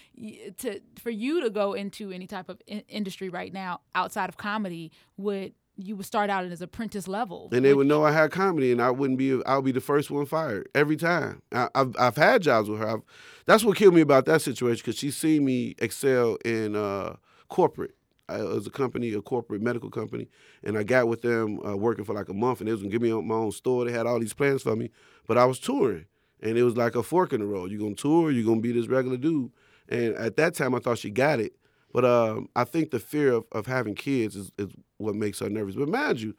[0.59, 4.37] to for you to go into any type of in- industry right now outside of
[4.37, 7.49] comedy would you would start out as an apprentice level.
[7.51, 9.41] and they would know I had comedy, and I wouldn't be.
[9.45, 11.41] I would be the first one fired every time.
[11.51, 12.87] I, I've I've had jobs with her.
[12.87, 13.01] I've,
[13.45, 17.15] that's what killed me about that situation because she seen me excel in uh,
[17.49, 17.95] corporate.
[18.33, 20.27] I, it was a company, a corporate medical company,
[20.63, 22.91] and I got with them uh, working for like a month, and they was gonna
[22.91, 23.85] give me my own store.
[23.85, 24.89] They had all these plans for me,
[25.27, 26.05] but I was touring,
[26.41, 27.71] and it was like a fork in the road.
[27.71, 29.51] You're gonna tour, you're gonna be this regular dude.
[29.89, 31.53] And at that time, I thought she got it,
[31.91, 35.49] but um, I think the fear of, of having kids is, is what makes her
[35.49, 35.75] nervous.
[35.75, 36.35] But mind you,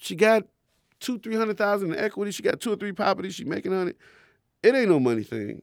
[0.00, 0.44] she got
[1.00, 2.30] two, three hundred thousand in equity.
[2.30, 3.34] She got two or three properties.
[3.34, 3.96] She making on it.
[4.62, 5.62] It ain't no money thing.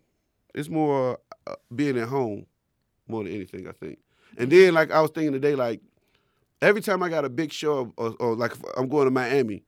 [0.54, 2.46] It's more uh, being at home
[3.08, 3.68] more than anything.
[3.68, 4.00] I think.
[4.38, 5.82] And then like I was thinking today, like
[6.62, 9.64] every time I got a big show or, or like if I'm going to Miami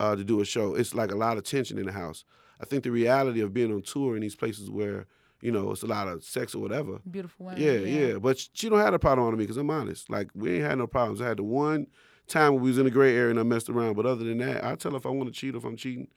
[0.00, 2.24] uh, to do a show, it's like a lot of tension in the house.
[2.60, 5.06] I think the reality of being on tour in these places where
[5.42, 6.98] you know it's a lot of sex or whatever.
[7.10, 7.62] beautiful women.
[7.62, 8.18] Yeah, yeah.
[8.18, 10.08] But she don't have a problem on me because I'm honest.
[10.08, 11.20] Like we ain't had no problems.
[11.20, 11.86] I had the one
[12.26, 13.94] time when we was in the gray area and I messed around.
[13.94, 15.76] But other than that, I tell her if I want to cheat or if I'm
[15.76, 16.08] cheating,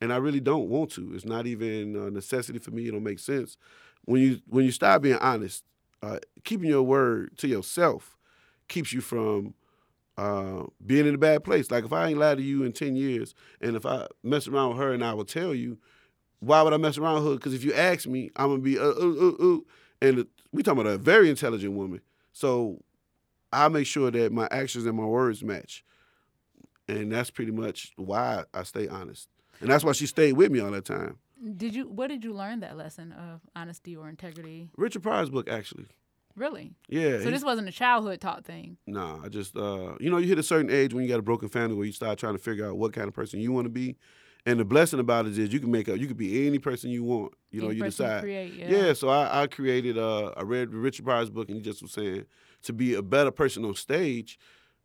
[0.00, 1.12] and I really don't want to.
[1.14, 2.88] It's not even a necessity for me.
[2.88, 3.56] It don't make sense.
[4.04, 5.64] When you when you start being honest,
[6.02, 8.16] uh, keeping your word to yourself
[8.68, 9.54] keeps you from
[10.18, 11.70] uh, being in a bad place.
[11.70, 14.70] Like if I ain't lied to you in ten years, and if I mess around
[14.70, 15.78] with her and I will tell you,
[16.40, 17.36] why would I mess around with her?
[17.36, 18.92] Because if you ask me, I'm gonna be uh,
[20.00, 22.00] and we talking about a very intelligent woman.
[22.32, 22.82] So
[23.52, 25.84] I make sure that my actions and my words match,
[26.88, 29.28] and that's pretty much why I stay honest.
[29.60, 31.18] And that's why she stayed with me all that time.
[31.56, 31.88] Did you?
[31.88, 34.68] Where did you learn that lesson of honesty or integrity?
[34.76, 35.86] Richard Pryor's book, actually.
[36.36, 36.72] Really?
[36.88, 37.20] Yeah.
[37.20, 38.78] So this wasn't a childhood taught thing.
[38.86, 41.22] Nah, I just uh, you know, you hit a certain age when you got a
[41.22, 43.66] broken family where you start trying to figure out what kind of person you want
[43.66, 43.96] to be.
[44.44, 45.98] And the blessing about it is you can make up.
[45.98, 47.32] You could be any person you want.
[47.52, 48.22] You know, Any you decide.
[48.22, 48.54] create.
[48.54, 48.70] Yeah.
[48.70, 49.96] Yeah, so I, I created.
[49.98, 52.24] Uh, I read Richard Pryor's book, and he just was saying
[52.62, 54.38] to be a better person on stage,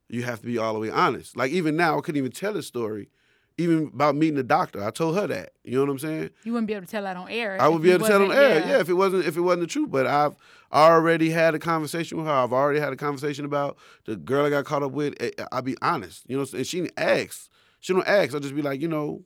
[0.10, 1.36] you have to be all the way honest.
[1.36, 3.10] Like even now, I couldn't even tell a story,
[3.58, 4.84] even about meeting the doctor.
[4.84, 5.54] I told her that.
[5.64, 6.30] You know what I'm saying?
[6.44, 7.58] You wouldn't be able to tell that on air.
[7.60, 8.80] I would be able to tell on air, yeah.
[8.80, 9.90] if it wasn't if it wasn't the truth.
[9.90, 10.36] But I've
[10.72, 12.34] already had a conversation with her.
[12.34, 15.16] I've already had a conversation about the girl I got caught up with.
[15.20, 16.46] Eh, I'll be honest, you know.
[16.54, 17.50] And she didn't ask.
[17.80, 18.34] She don't ask.
[18.34, 19.24] I'll just be like, you know,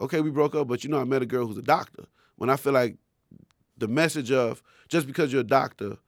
[0.00, 2.04] okay, we broke up, but you know, I met a girl who's a doctor.
[2.36, 2.96] When I feel like
[3.76, 5.98] the message of just because you're a doctor,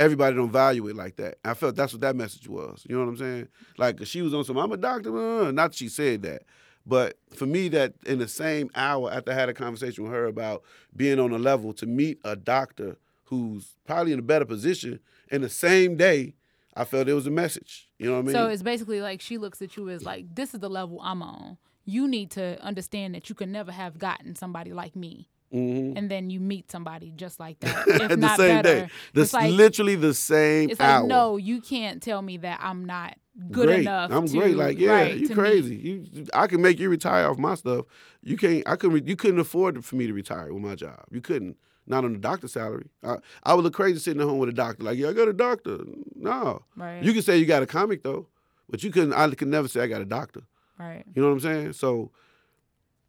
[0.00, 1.38] everybody don't value it like that.
[1.44, 2.84] I felt that's what that message was.
[2.88, 3.48] You know what I'm saying?
[3.76, 5.10] Like she was on some, I'm a doctor.
[5.10, 6.42] Not that she said that,
[6.88, 10.24] but for me, that in the same hour after I had a conversation with her
[10.24, 10.62] about
[10.96, 15.42] being on a level to meet a doctor who's probably in a better position in
[15.42, 16.34] the same day,
[16.74, 17.88] I felt it was a message.
[17.98, 18.32] You know what I mean?
[18.32, 21.22] So it's basically like she looks at you as like, this is the level I'm
[21.22, 21.58] on.
[21.84, 25.28] You need to understand that you can never have gotten somebody like me.
[25.52, 25.96] Mhm.
[25.96, 27.86] And then you meet somebody just like that.
[27.88, 28.80] If the not same better.
[28.86, 31.00] day, It's like, literally the same it's hour.
[31.00, 33.16] like, no, you can't tell me that I'm not
[33.50, 33.80] good great.
[33.80, 34.10] enough.
[34.12, 34.56] I'm to, great.
[34.56, 35.76] Like, yeah, right, you crazy.
[35.76, 37.86] You, I can make you retire off my stuff.
[38.22, 38.62] You can't.
[38.68, 39.06] I couldn't.
[39.08, 41.04] You couldn't afford for me to retire with my job.
[41.10, 41.56] You couldn't.
[41.86, 42.88] Not on the doctor salary.
[43.02, 44.82] I, I would look crazy sitting at home with a doctor.
[44.84, 45.78] Like, yeah, I got a doctor.
[46.14, 46.60] No.
[46.76, 47.02] Right.
[47.02, 48.26] You can say you got a comic though,
[48.68, 49.14] but you couldn't.
[49.14, 50.42] I could never say I got a doctor.
[50.78, 51.04] right.
[51.14, 51.72] You know what I'm saying?
[51.72, 52.10] So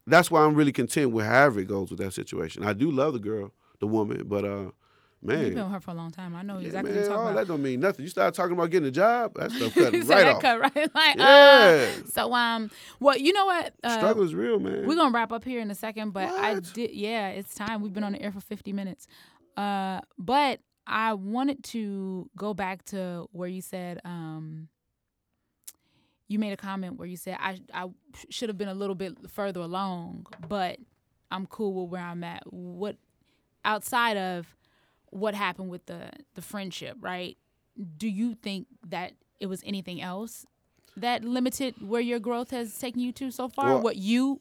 [0.10, 2.64] that's why I'm really content with however it goes with that situation.
[2.64, 4.72] I do love the girl, the woman, but uh,
[5.22, 6.36] man, You've been with her for a long time.
[6.36, 8.04] I know yeah, exactly man, what you're all talking that don't mean nothing.
[8.04, 10.42] You start talking about getting a job, that stuff cut said right off.
[10.42, 10.90] cut right.
[10.96, 11.88] Like, Yeah.
[12.04, 13.74] uh, so um, well, you know what?
[13.84, 14.86] Uh, Struggle is real, man.
[14.88, 16.92] We're gonna wrap up here in a second, but I did.
[16.94, 17.82] Yeah, it's time.
[17.82, 19.08] We've been on the air for 50 minutes.
[19.58, 24.70] Uh, but I wanted to go back to where you said um,
[26.30, 27.90] you made a comment where you said I I
[28.30, 30.78] should have been a little bit further along, but
[31.32, 32.44] I'm cool with where I'm at.
[32.54, 32.96] What
[33.66, 34.56] outside of
[35.10, 37.38] what happened with the the friendship, right?
[37.98, 40.46] Do you think that it was anything else
[40.96, 43.66] that limited where your growth has taken you to so far?
[43.74, 44.40] Well- what you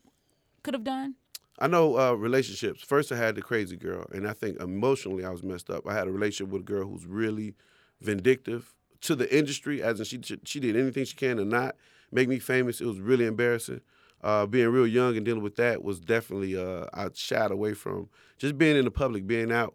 [0.63, 1.17] could have done?
[1.61, 2.83] I know uh, relationships.
[2.85, 5.89] First, I had the crazy girl, and I think emotionally I was messed up.
[5.89, 7.57] I had a relationship with a girl who's really
[8.01, 11.77] vindictive to the industry, as in she she did anything she can to not
[12.11, 12.81] make me famous.
[12.81, 13.81] It was really embarrassing.
[14.23, 18.09] Uh, being real young and dealing with that was definitely uh, I shied away from
[18.37, 19.75] just being in the public, being out.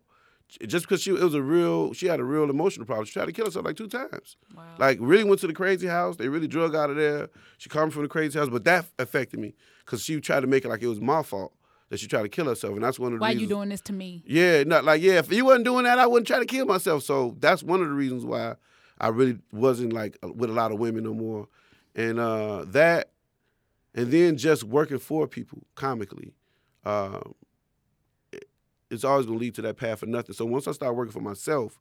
[0.68, 3.06] Just because she it was a real, she had a real emotional problem.
[3.06, 4.36] She tried to kill herself like two times.
[4.56, 4.64] Wow.
[4.78, 6.18] Like really went to the crazy house.
[6.18, 7.30] They really drug out of there.
[7.58, 9.56] She called me from the crazy house, but that affected me
[9.86, 11.54] because she tried to make it like it was my fault
[11.90, 13.42] that she tried to kill herself, and that's one of the Why reasons.
[13.44, 14.24] you doing this to me?
[14.28, 15.20] Yeah, not like yeah.
[15.20, 17.04] If you wasn't doing that, I wouldn't try to kill myself.
[17.04, 18.56] So that's one of the reasons why
[19.04, 21.48] I really wasn't like with a lot of women no more,
[21.94, 23.12] and uh, that,
[23.94, 26.34] and then just working for people comically,
[26.86, 27.20] uh,
[28.32, 28.48] it-
[28.90, 30.34] it's always gonna lead to that path of nothing.
[30.34, 31.80] So once I started working for myself,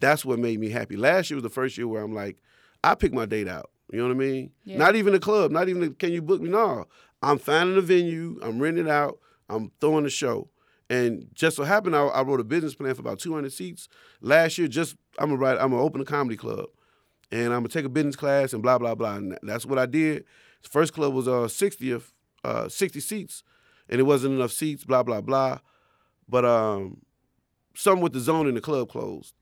[0.00, 0.96] that's what made me happy.
[0.96, 2.42] Last year was the first year where I'm like,
[2.84, 3.70] I pick my date out.
[3.92, 4.50] You know what I mean?
[4.64, 4.78] Yeah.
[4.78, 6.48] Not even the club, not even the, can you book me?
[6.50, 6.86] No,
[7.22, 9.18] I'm finding a venue, I'm renting it out,
[9.48, 10.50] I'm throwing a show.
[10.90, 13.88] And just so happened, I, I wrote a business plan for about 200 seats
[14.20, 14.68] last year.
[14.68, 16.66] Just I'm gonna write, I'm gonna open a comedy club,
[17.30, 19.16] and I'm gonna take a business class and blah blah blah.
[19.16, 20.24] And that's what I did.
[20.62, 22.12] The first club was uh 60th,
[22.44, 23.42] uh 60 seats,
[23.88, 24.84] and it wasn't enough seats.
[24.84, 25.58] Blah blah blah.
[26.28, 27.02] But um,
[27.74, 29.34] something with the zone in the club closed.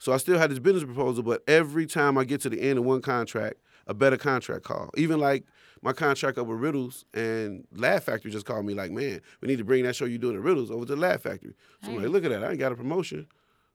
[0.00, 2.78] So I still had this business proposal, but every time I get to the end
[2.78, 3.56] of one contract,
[3.86, 4.90] a better contract call.
[4.96, 5.44] Even like
[5.82, 9.58] my contract up with Riddles and Laugh Factory just called me like, man, we need
[9.58, 11.54] to bring that show you doing at Riddles over to Laugh Factory.
[11.82, 13.26] So I'm like, look at that, I ain't got a promotion.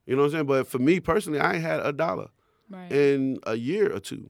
[0.06, 0.46] You know what I'm saying?
[0.48, 2.28] But for me personally, I ain't had a dollar
[2.70, 2.92] Right.
[2.92, 4.30] in a year or two.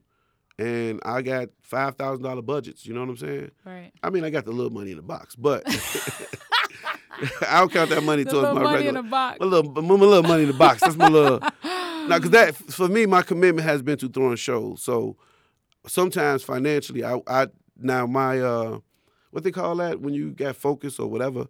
[0.59, 3.51] And I got five thousand dollar budgets, you know what I'm saying?
[3.65, 3.91] right.
[4.03, 5.63] I mean, I got the little money in the box, but
[7.47, 8.99] I don't count that money The towards little my money regular.
[8.99, 9.39] in the box.
[9.39, 10.81] My little, my little money in the box.
[10.81, 11.39] That's my little.
[11.63, 14.81] now, because that for me, my commitment has been to throwing shows.
[14.81, 15.15] So
[15.87, 17.47] sometimes financially, I, I
[17.77, 18.79] now my uh,
[19.31, 21.47] what they call that when you got focus or whatever.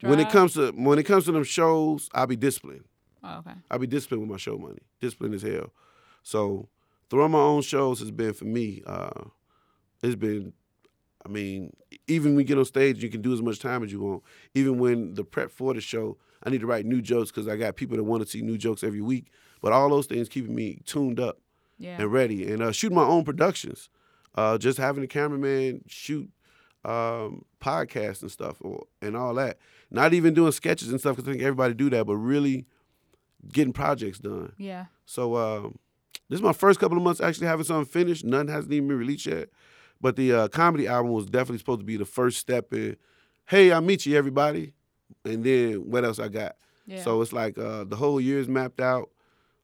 [0.00, 2.84] When it comes to when it comes to them shows, I'll be disciplined.
[3.24, 3.52] Oh, okay.
[3.70, 4.80] I'll be disciplined with my show money.
[5.00, 5.72] Disciplined as hell.
[6.22, 6.68] So
[7.10, 8.82] throwing my own shows has been for me.
[8.86, 9.24] Uh,
[10.02, 10.52] it's been.
[11.24, 11.72] I mean,
[12.08, 14.24] even when you get on stage, you can do as much time as you want.
[14.54, 17.56] Even when the prep for the show, I need to write new jokes because I
[17.56, 19.26] got people that want to see new jokes every week.
[19.60, 21.38] But all those things keeping me tuned up
[21.78, 22.00] Yeah.
[22.02, 22.50] and ready.
[22.50, 23.88] And uh, shooting my own productions,
[24.34, 26.28] uh, just having a cameraman shoot
[26.84, 29.58] um, podcasts and stuff or, and all that.
[29.92, 32.66] Not even doing sketches and stuff because I think everybody do that, but really
[33.50, 34.52] getting projects done.
[34.58, 34.86] Yeah.
[35.06, 35.78] So um,
[36.28, 38.24] this is my first couple of months actually having something finished.
[38.24, 39.48] None hasn't even been released yet.
[40.00, 42.96] But the uh, comedy album was definitely supposed to be the first step in,
[43.46, 44.72] hey, I meet you, everybody.
[45.24, 46.56] And then what else I got?
[46.86, 47.02] Yeah.
[47.02, 49.10] So it's like uh, the whole year is mapped out.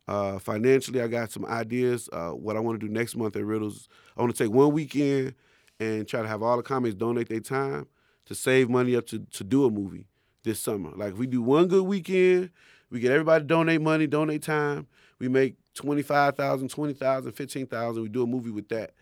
[0.07, 2.09] Uh, financially, I got some ideas.
[2.13, 4.73] Uh, what I want to do next month at Riddles, I want to take one
[4.73, 5.35] weekend
[5.81, 7.87] and try to have all the comics donate their time
[8.27, 10.07] to save money up to, to do a movie
[10.45, 10.93] this summer.
[10.97, 12.51] Like if we do one good weekend,
[12.91, 14.87] we get everybody to donate money, donate time.
[15.19, 18.03] We make 25,000, 20,000, 15,000.
[18.03, 18.93] We do a movie with that.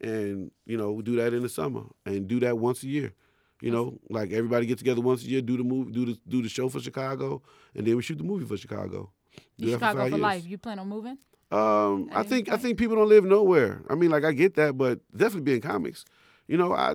[0.00, 3.12] And, you know, we do that in the summer and do that once a year.
[3.60, 6.42] You know, like everybody get together once a year, do the movie, do the do
[6.42, 7.42] the show for Chicago,
[7.74, 9.10] and then we shoot the movie for Chicago.
[9.58, 10.46] Do Chicago five for life.
[10.46, 11.18] You plan on moving?
[11.50, 13.82] Um, I think I think people don't live nowhere.
[13.90, 16.04] I mean, like I get that, but definitely being comics.
[16.46, 16.94] You know, I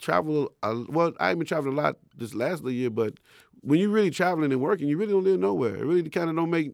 [0.00, 0.52] travel.
[0.62, 3.14] A, well, I even traveled a lot this last year, but
[3.64, 5.76] when you're really traveling and working, you really don't live nowhere.
[5.76, 6.72] It really kind of don't make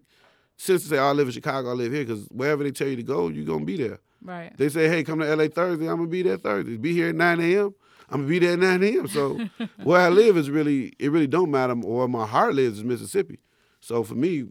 [0.57, 2.89] sense to say, oh, "I live in Chicago, I live here," because wherever they tell
[2.89, 3.99] you to go, you're gonna be there.
[4.23, 4.57] Right.
[4.57, 6.77] They say, "Hey, come to LA Thursday." I'm gonna be there Thursday.
[6.77, 7.75] Be here at 9 a.m.
[8.11, 9.09] I'm gonna be there at 9 a.m.
[9.09, 9.39] So
[9.83, 11.73] where I live is really it really don't matter.
[11.73, 13.39] Or where my heart lives is Mississippi.
[13.81, 14.47] So for me,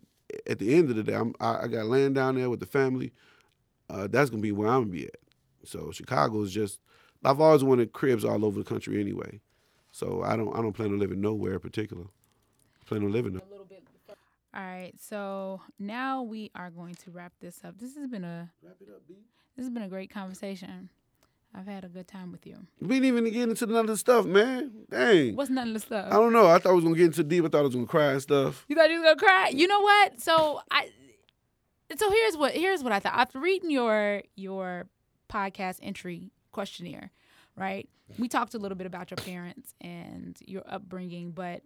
[0.48, 2.66] at the end of the day, I'm, I, I got land down there with the
[2.66, 3.12] family.
[3.90, 5.18] Uh, that's gonna be where I'm gonna be at.
[5.66, 6.80] So Chicago is just.
[7.22, 9.42] I've always wanted cribs all over the country anyway.
[9.92, 12.06] So I don't I don't plan on living nowhere in particular.
[12.90, 13.44] I plan on living there.
[14.56, 14.94] All right.
[15.00, 17.78] So now we are going to wrap this up.
[17.78, 18.50] This has been a
[19.56, 20.90] this has been a great conversation.
[21.54, 22.58] I've had a good time with you.
[22.82, 24.72] We didn't even get into none of the stuff, man.
[24.90, 25.36] Dang.
[25.36, 26.08] What's none of the stuff?
[26.12, 26.48] I don't know.
[26.48, 27.46] I thought I was gonna get into deep.
[27.46, 28.66] I thought I was gonna cry and stuff.
[28.68, 29.50] You thought you was gonna cry?
[29.50, 30.20] You know what?
[30.20, 30.90] So I
[31.96, 33.14] so here's what here's what I thought.
[33.16, 34.88] After reading your your
[35.30, 37.12] podcast entry questionnaire,
[37.56, 37.88] right?
[38.18, 41.64] We talked a little bit about your parents and your upbringing, but it-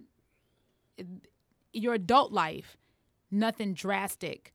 [1.74, 2.78] your adult life,
[3.32, 4.54] nothing drastic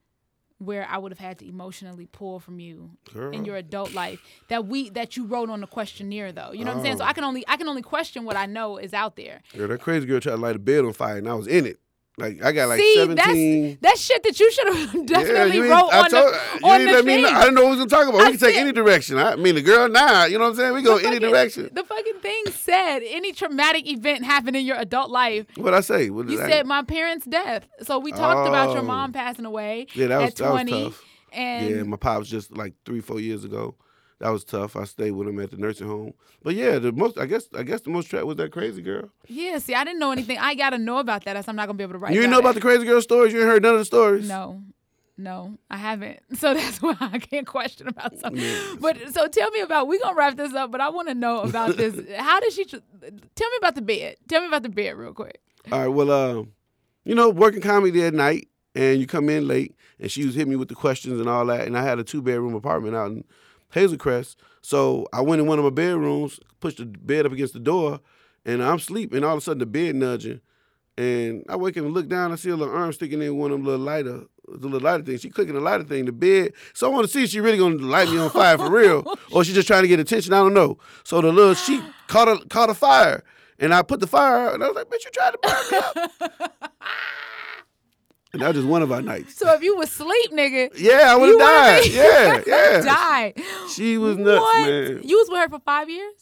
[0.58, 3.30] where I would have had to emotionally pull from you Girl.
[3.30, 6.50] in your adult life that we that you wrote on the questionnaire though.
[6.50, 6.96] You know what I'm saying?
[6.98, 7.06] So Oh.
[7.06, 9.40] I can only I can only question what I know is out there.
[9.56, 11.64] Girl, that crazy girl tried to light a bed on fire, and I was in
[11.64, 11.78] it.
[12.18, 13.62] Like I got like See, seventeen.
[13.80, 16.66] that's that's shit that you should have definitely ain't- wrote I on told- the you
[16.72, 17.24] on the let me thing.
[17.26, 18.26] I didn't know what we was gonna talk about.
[18.26, 19.18] I We can take any direction.
[19.18, 20.74] I mean, the girl, nah, you know what I'm saying?
[20.74, 21.70] We go The any direction.
[21.72, 25.46] The fucking thing said any traumatic event happened in your adult life.
[25.56, 26.10] What I say?
[26.10, 27.66] What You I- said my parents' death.
[27.82, 28.86] So we talked about your Oh.
[28.86, 30.84] mom passing away Yeah, that was- at that was 20.
[30.84, 31.04] tough.
[31.32, 33.76] And yeah, my pops just like three, four years ago.
[34.20, 34.74] That was tough.
[34.74, 36.12] I stayed with him at the nursing home.
[36.42, 39.10] But yeah, the most I guess I guess the most track was that crazy girl.
[39.28, 40.38] yeah, see, I didn't know anything.
[40.38, 41.36] I got to know about that.
[41.36, 42.84] Else I'm not going to be able to write you didn't know about the crazy
[42.84, 43.32] girl stories?
[43.32, 44.28] You ain't heard none of the stories?
[44.28, 44.62] No.
[45.20, 46.20] No, I haven't.
[46.38, 48.40] So that's why I can't question about something.
[48.42, 48.74] Yeah.
[48.80, 49.88] But so tell me about.
[49.88, 51.94] We're gonna wrap this up, but I want to know about this.
[52.16, 52.64] How did she?
[52.64, 52.76] tr-
[53.34, 54.16] Tell me about the bed.
[54.28, 55.40] Tell me about the bed real quick.
[55.72, 56.52] All right, well, um,
[57.04, 58.46] you know, working comedy at night,
[58.76, 61.44] and you come in late, and she was hitting me with the questions and all
[61.46, 63.24] that, and I had a two bedroom apartment out in
[63.72, 67.52] Hazel Crest, so I went in one of my bedrooms, pushed the bed up against
[67.54, 68.00] the door,
[68.44, 70.40] and I'm sleeping, and all of a sudden the bed nudging,
[70.96, 73.52] and I wake up and look down, I see a little arm sticking in one
[73.52, 75.18] of them little lighter, the little lighter thing.
[75.18, 76.54] She clicking the lighter thing, the bed.
[76.72, 79.16] So I want to see if she really gonna light me on fire for real,
[79.30, 80.32] or she just trying to get attention.
[80.32, 80.78] I don't know.
[81.04, 83.22] So the little sheet caught a caught a fire.
[83.60, 85.70] And I put the fire out, and I was like, bitch, you tried to burn
[85.72, 86.72] me up.
[88.38, 89.36] and that was just one of our nights.
[89.36, 91.86] So if you was sleep, nigga, Yeah, I would have died.
[91.90, 92.80] Yeah, yeah.
[92.82, 93.42] died.
[93.70, 94.66] She was nuts, what?
[94.68, 95.00] man.
[95.02, 96.14] You was with her for five years.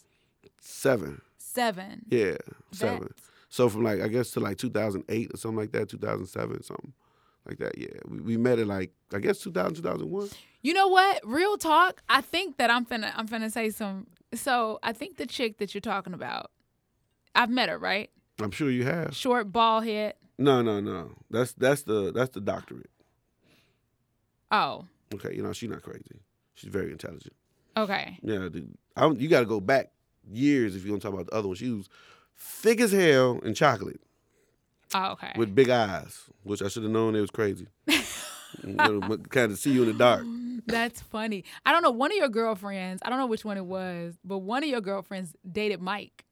[0.60, 1.20] Seven.
[1.38, 2.02] Seven.
[2.08, 2.36] Yeah,
[2.72, 3.08] seven.
[3.48, 6.92] So from like, I guess to like 2008 or something like that, 2007, something
[7.46, 7.78] like that.
[7.78, 10.28] Yeah, we, we met at like, I guess 2000, 2001.
[10.62, 11.20] You know what?
[11.24, 12.02] Real talk.
[12.08, 14.06] I think that I'm finna I'm finna say some.
[14.34, 16.50] So I think the chick that you're talking about,
[17.34, 18.10] I've met her, right?
[18.40, 19.14] I'm sure you have.
[19.14, 20.14] Short, bald head.
[20.38, 21.12] No, no, no.
[21.30, 22.90] That's that's the that's the doctorate.
[24.50, 24.84] Oh,
[25.14, 26.20] Okay, you know she's not crazy.
[26.54, 27.34] She's very intelligent.
[27.76, 28.18] okay.
[28.22, 28.76] Yeah, dude.
[28.96, 29.90] I don't, you got to go back
[30.30, 31.56] years if you're gonna talk about the other one.
[31.56, 31.88] She was
[32.36, 34.00] thick as hell and chocolate
[34.94, 35.32] Oh, okay.
[35.36, 37.66] with big eyes, which I should have known it was crazy.
[38.62, 40.24] kind of see you in the dark.
[40.66, 41.44] That's funny.
[41.64, 41.90] I don't know.
[41.90, 44.80] One of your girlfriends, I don't know which one it was, but one of your
[44.80, 46.24] girlfriends dated Mike,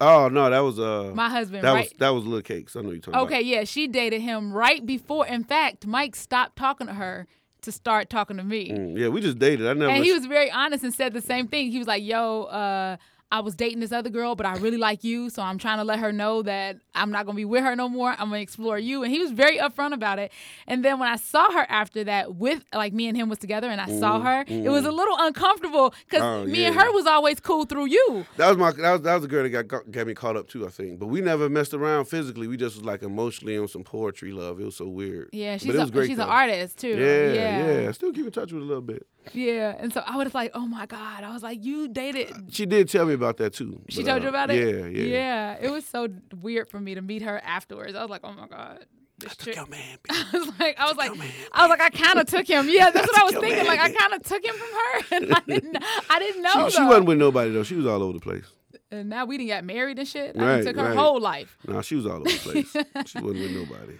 [0.00, 1.84] Oh no, that was uh, my husband, that right?
[1.84, 2.74] was that was Lil Cakes.
[2.74, 5.26] I know you're talking okay, yeah, she dated him right before.
[5.26, 7.26] In fact, Mike stopped talking to her
[7.62, 8.70] to start talking to me.
[8.70, 9.66] Mm, yeah, we just dated.
[9.66, 9.92] I never.
[9.92, 11.70] And he was very honest and said the same thing.
[11.70, 12.96] He was like, "Yo, uh,
[13.32, 15.84] I was dating this other girl, but I really like you, so I'm trying to
[15.84, 18.10] let her know that I'm not gonna be with her no more.
[18.10, 20.32] I'm gonna explore you." And he was very upfront about it.
[20.66, 23.68] And then when I saw her after that, with like me and him was together,
[23.68, 26.42] and I saw her, it was a little uncomfortable because Mm-hmm.
[26.42, 28.26] Oh, me and her was always cool through you.
[28.36, 30.48] that was my that was that was the girl that got got, me caught up
[30.48, 30.66] too.
[30.66, 32.46] I think, but we never messed around physically.
[32.46, 34.60] We just was like emotionally on some poetry love.
[34.60, 35.30] It was so weird.
[35.32, 36.24] Yeah, But she's it was a, great, she's though.
[36.24, 36.88] an artist too.
[36.96, 37.88] Yeah, yeah, yeah.
[37.88, 39.06] I still keep in touch with a little bit.
[39.32, 39.76] Yeah.
[39.78, 42.88] And so I was like, "Oh my god!" I was like, "You dated." She did
[42.88, 43.80] tell me about that too.
[43.88, 44.56] She told you uh, about it.
[44.66, 45.04] Yeah, yeah.
[45.04, 46.08] Yeah, it was so
[46.40, 47.94] weird for me to meet her afterwards.
[47.94, 48.84] I was like, "Oh my god."
[49.18, 49.98] This chick- Yo, man.
[50.08, 52.68] I was like, I was like, man, I was like, I kind of took him.
[52.70, 53.58] Yeah, that's what I was thinking.
[53.58, 55.76] man, Like, I kind of took him from her, and I didn't,
[56.08, 56.70] I didn't know.
[56.70, 57.62] She, she wasn't with nobody though.
[57.62, 58.46] She was all over the place.
[58.90, 60.36] And now we didn't get married and shit.
[60.38, 60.96] I Right, took her right.
[60.96, 61.58] whole life.
[61.68, 62.72] Nah, she was all over the place.
[63.06, 63.92] she wasn't with nobody.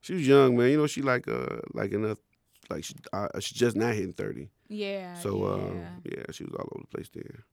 [0.00, 0.68] She was young, man.
[0.70, 2.18] You know, she like uh like enough
[2.70, 4.48] like she uh, she just not hitting thirty.
[4.68, 5.14] Yeah.
[5.14, 5.52] So yeah.
[5.52, 7.44] um yeah, she was all over the place there.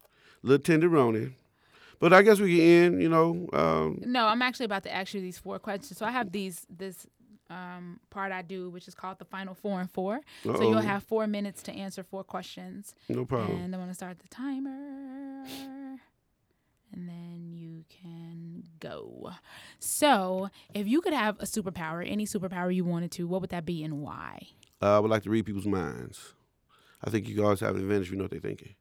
[0.43, 1.33] Little tenderoni.
[1.99, 3.47] But I guess we can end, you know.
[3.53, 5.99] Um, No, I'm actually about to ask you these four questions.
[5.99, 7.05] So I have these this
[7.51, 10.21] um, part I do, which is called the final four and four.
[10.43, 10.61] So Uh-oh.
[10.69, 12.95] you'll have four minutes to answer four questions.
[13.07, 13.59] no problem.
[13.61, 15.45] And I'm gonna start the timer.
[16.93, 19.31] And then you can go.
[19.79, 23.65] So, if you could have a superpower, any superpower you wanted to, what would that
[23.65, 24.47] be and why?
[24.81, 26.33] Uh, I would like to read people's minds.
[27.03, 28.75] I think you guys have an advantage if you know what they're thinking.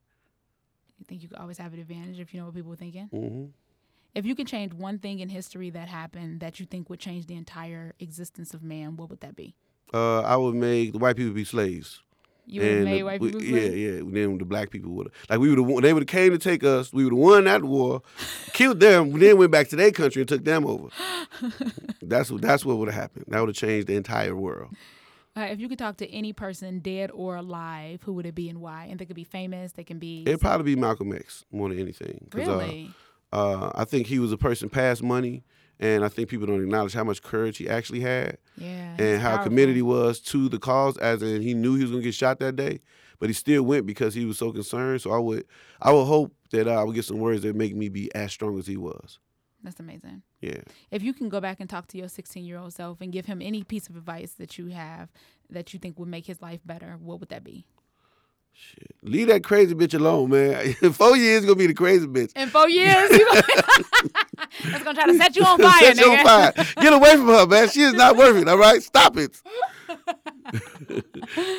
[0.99, 3.07] You think you always have an advantage if you know what people are thinking?
[3.07, 3.45] hmm
[4.15, 7.27] If you could change one thing in history that happened that you think would change
[7.27, 9.55] the entire existence of man, what would that be?
[9.93, 12.01] Uh, I would make the white people be slaves.
[12.47, 13.77] You would have made the- white people Yeah, slaves?
[13.77, 13.91] yeah.
[13.93, 14.03] yeah.
[14.27, 16.39] Then the black people would have like we would have they would have came to
[16.39, 16.93] take us.
[16.93, 18.03] We would have won that war,
[18.53, 20.89] killed them, then went back to their country and took them over.
[22.03, 23.27] that's what that's what would have happened.
[23.29, 24.75] That would have changed the entire world.
[25.37, 28.49] Uh, if you could talk to any person, dead or alive, who would it be
[28.49, 28.87] and why?
[28.91, 29.73] And they could be famous.
[29.73, 32.29] They can be It'd probably be Malcolm X more than anything.
[32.35, 32.91] uh, really.
[33.33, 35.45] Uh, I think he was a person past money,
[35.79, 39.31] and I think people don't acknowledge how much courage he actually had yeah, and how
[39.37, 39.45] powerful.
[39.45, 40.97] committed he was to the cause.
[40.99, 42.81] As in, he knew he was gonna get shot that day,
[43.21, 45.03] but he still went because he was so concerned.
[45.03, 45.45] So I would,
[45.81, 48.33] I would hope that uh, I would get some words that make me be as
[48.33, 49.21] strong as he was.
[49.63, 50.23] That's amazing.
[50.41, 50.61] Yeah.
[50.91, 53.27] If you can go back and talk to your 16 year old self and give
[53.27, 55.11] him any piece of advice that you have
[55.51, 57.67] that you think would make his life better, what would that be?
[58.53, 58.95] Shit.
[59.03, 60.75] Leave that crazy bitch alone, man.
[60.83, 62.33] In four years, gonna be the crazy bitch.
[62.37, 63.43] In four years, you gonna,
[64.65, 66.53] that's gonna try to set you on fire, Set you on fire.
[66.81, 67.69] Get away from her, man.
[67.69, 68.49] She is not worth it.
[68.49, 69.41] All right, stop it.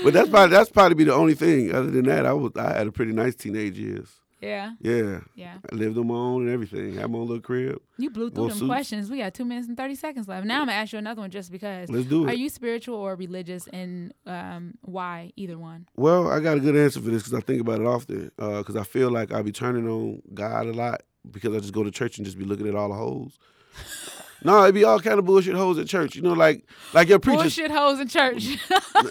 [0.04, 1.74] but that's probably that's probably be the only thing.
[1.74, 4.21] Other than that, I was I had a pretty nice teenage years.
[4.42, 5.58] Yeah, Yeah, yeah.
[5.72, 6.96] I lived on my own and everything.
[6.96, 7.80] Had my own little crib.
[7.98, 8.68] You blew through them suits.
[8.68, 9.10] questions.
[9.12, 10.46] We got two minutes and thirty seconds left.
[10.48, 11.90] Now I'm gonna ask you another one just because.
[11.90, 12.32] Let's do it.
[12.32, 15.32] Are you spiritual or religious, and um, why?
[15.36, 15.88] Either one.
[15.96, 18.32] Well, I got a good answer for this because I think about it often.
[18.36, 21.84] Because I feel like I be turning on God a lot because I just go
[21.84, 23.38] to church and just be looking at all the hoes.
[24.44, 26.16] No, it'd be all kind of bullshit hoes at church.
[26.16, 27.44] You know, like like your preachers.
[27.44, 28.58] Bullshit hoes in church.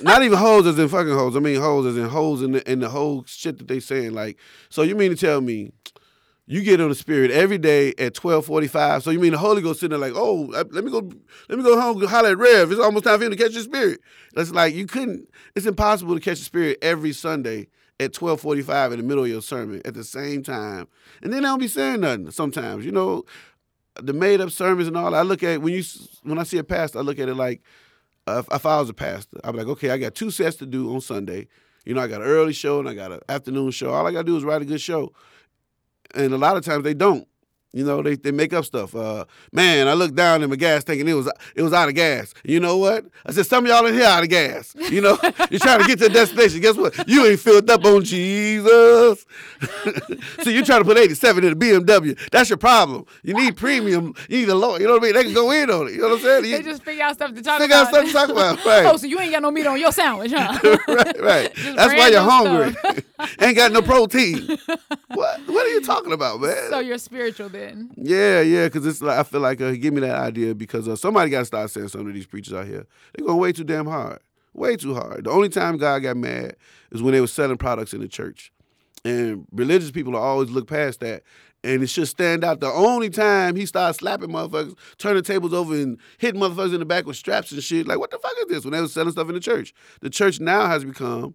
[0.02, 1.36] Not even hoes as in fucking hoes.
[1.36, 4.12] I mean hoes as in hoes in the, in the whole shit that they saying.
[4.12, 5.72] Like, so you mean to tell me
[6.46, 9.02] you get on the spirit every day at twelve forty five?
[9.04, 11.08] So you mean the Holy Ghost sitting there like, oh, uh, let me go,
[11.48, 12.72] let me go home, holler at Rev.
[12.72, 14.00] It's almost time for him to catch the spirit.
[14.34, 15.28] That's like you couldn't.
[15.54, 17.68] It's impossible to catch the spirit every Sunday
[18.00, 20.88] at twelve forty five in the middle of your sermon at the same time,
[21.22, 22.30] and then they don't be saying nothing.
[22.32, 23.24] Sometimes you know.
[24.02, 25.14] The made up sermons and all.
[25.14, 25.82] I look at when you
[26.22, 27.62] when I see a pastor, I look at it like
[28.26, 30.56] uh, if, if I was a pastor, I'd be like, okay, I got two sets
[30.56, 31.48] to do on Sunday.
[31.84, 33.90] You know, I got an early show and I got an afternoon show.
[33.90, 35.12] All I got to do is write a good show.
[36.14, 37.26] And a lot of times they don't.
[37.72, 38.96] You know, they, they make up stuff.
[38.96, 41.88] Uh, man, I looked down in my gas tank and it was it was out
[41.88, 42.34] of gas.
[42.42, 43.04] You know what?
[43.24, 44.74] I said, some of y'all in here out of gas.
[44.90, 45.16] You know,
[45.50, 46.60] you're trying to get to the destination.
[46.60, 47.08] Guess what?
[47.08, 49.24] You ain't filled up on Jesus.
[50.42, 52.18] so you're trying to put 87 in a BMW.
[52.30, 53.06] That's your problem.
[53.22, 54.14] You need premium.
[54.28, 54.76] You need a low.
[54.76, 55.14] You know what I mean?
[55.14, 55.92] They can go in on it.
[55.92, 56.44] You know what I'm saying?
[56.46, 58.06] You- they just figure out stuff to talk Figure out about.
[58.08, 58.86] stuff to talk about, right.
[58.86, 60.58] oh, so you ain't got no meat on your sandwich, huh?
[60.88, 61.54] right, right.
[61.54, 62.74] Just That's why you're hungry.
[63.40, 64.58] Ain't got no protein.
[65.14, 65.40] what?
[65.46, 66.70] What are you talking about, man?
[66.70, 67.59] so you're spiritual then.
[67.96, 68.66] Yeah, yeah.
[68.66, 71.40] Because it's like I feel like uh, give me that idea because uh, somebody got
[71.40, 72.86] to start saying some of these preachers out here.
[73.14, 74.20] They're going way too damn hard,
[74.54, 75.24] way too hard.
[75.24, 76.56] The only time God got mad
[76.90, 78.52] is when they were selling products in the church,
[79.04, 81.22] and religious people always look past that.
[81.62, 82.60] And it should stand out.
[82.60, 86.86] The only time he started slapping motherfuckers, turning tables over, and hitting motherfuckers in the
[86.86, 88.64] back with straps and shit, like what the fuck is this?
[88.64, 91.34] When they was selling stuff in the church, the church now has become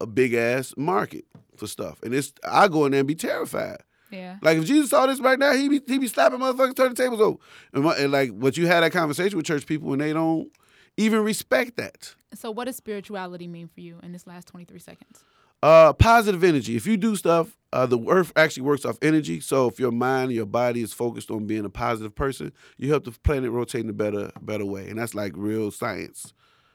[0.00, 1.24] a big ass market
[1.56, 3.82] for stuff, and it's I go in there and be terrified.
[4.10, 4.36] Yeah.
[4.42, 7.20] Like if Jesus saw this right now, he be he be slapping motherfuckers, turning tables
[7.20, 7.38] over,
[7.72, 10.50] and, my- and like, but you had that conversation with church people, and they don't
[10.96, 12.14] even respect that.
[12.34, 15.24] So what does spirituality mean for you in this last 23 seconds?
[15.62, 16.74] Uh, positive energy.
[16.74, 19.40] If you do stuff, uh, the earth actually works off energy.
[19.40, 23.04] So if your mind your body is focused on being a positive person, you help
[23.04, 26.32] the planet rotate in a better, better way, and that's like real science.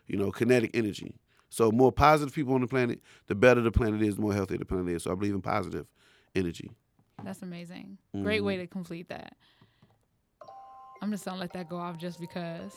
[0.08, 1.16] You know, kinetic energy.
[1.50, 4.58] So more positive people on the planet, the better the planet is, the more healthy
[4.58, 5.04] the planet is.
[5.04, 5.88] So I believe in positive
[6.36, 6.70] energy.
[7.24, 7.98] That's amazing.
[8.22, 9.36] Great way to complete that.
[11.02, 12.72] I'm just gonna let that go off just because.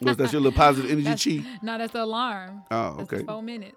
[0.00, 1.58] Was that your little positive energy That's- chi?
[1.62, 2.62] No, that's the alarm.
[2.70, 3.22] Oh, okay.
[3.24, 3.76] four minutes.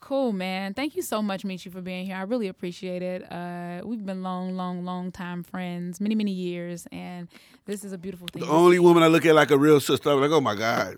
[0.00, 0.74] Cool, man.
[0.74, 2.16] Thank you so much, Michi, for being here.
[2.16, 3.30] I really appreciate it.
[3.30, 7.28] Uh, we've been long, long, long time friends, many, many years, and
[7.66, 8.42] this is a beautiful thing.
[8.42, 10.96] The only woman I look at like a real sister, I'm like, oh my God.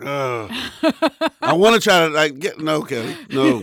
[1.39, 3.15] I want to try to like get no, Kelly.
[3.29, 3.61] No.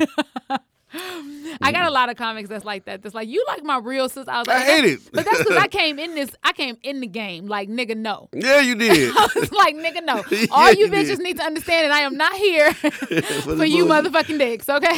[1.62, 3.02] I got a lot of comics that's like that.
[3.02, 4.30] That's like you like my real sister.
[4.30, 5.00] I was like, I hate it.
[5.12, 6.30] But that's because I came in this.
[6.42, 7.96] I came in the game like nigga.
[7.96, 8.28] No.
[8.32, 9.12] Yeah, you did.
[9.16, 10.22] I was like, nigga, no.
[10.30, 11.20] Yeah, All you you bitches did.
[11.20, 14.96] need to understand that I am not here for you motherfucking dicks, okay?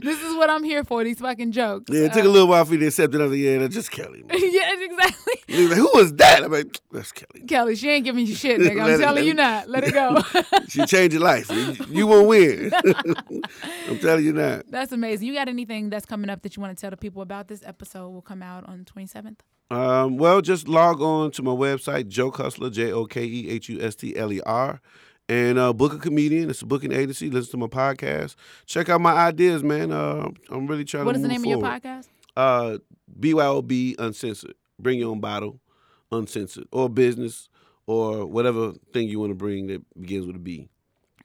[0.00, 1.90] this is what I'm here for, these fucking jokes.
[1.92, 3.20] Yeah, it took a little while for you to accept it.
[3.20, 4.22] I was like, yeah, that's just Kelly.
[4.30, 5.34] yeah, exactly.
[5.66, 6.44] Like, who was that?
[6.44, 7.46] I'm like, that's Kelly.
[7.46, 8.82] Kelly, she ain't giving you shit, nigga.
[8.82, 9.68] I'm it- telling let you it- not.
[9.68, 10.18] Let it go.
[10.68, 11.50] She changed your life.
[11.50, 12.72] You, you won't win.
[13.88, 14.70] I'm telling you that.
[14.70, 15.26] That's amazing.
[15.28, 17.48] You got anything that's coming up that you want to tell the people about?
[17.48, 19.38] This episode will come out on the 27th.
[19.70, 23.68] Um, well, just log on to my website, Joke Hustler, J O K E H
[23.70, 24.80] U S T L E R,
[25.28, 26.50] and uh, book a comedian.
[26.50, 27.30] It's a booking agency.
[27.30, 28.36] Listen to my podcast.
[28.66, 29.90] Check out my ideas, man.
[29.90, 32.08] Uh, I'm really trying What to is the name of your podcast?
[32.36, 32.78] uh,
[33.18, 34.54] BYOB Uncensored.
[34.78, 35.60] Bring your own bottle,
[36.12, 37.48] uncensored, or business,
[37.86, 40.68] or whatever thing you want to bring that begins with a B.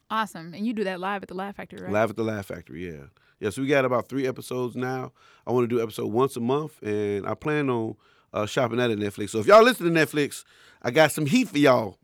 [0.09, 0.53] Awesome.
[0.53, 1.91] And you do that live at the Laugh Factory, right?
[1.91, 3.03] Laugh at the Laugh Factory, yeah.
[3.39, 5.11] Yeah, so we got about three episodes now.
[5.47, 7.95] I want to do episode once a month, and I plan on
[8.33, 9.29] uh, shopping that at Netflix.
[9.29, 10.43] So if y'all listen to Netflix,
[10.81, 11.97] I got some heat for y'all.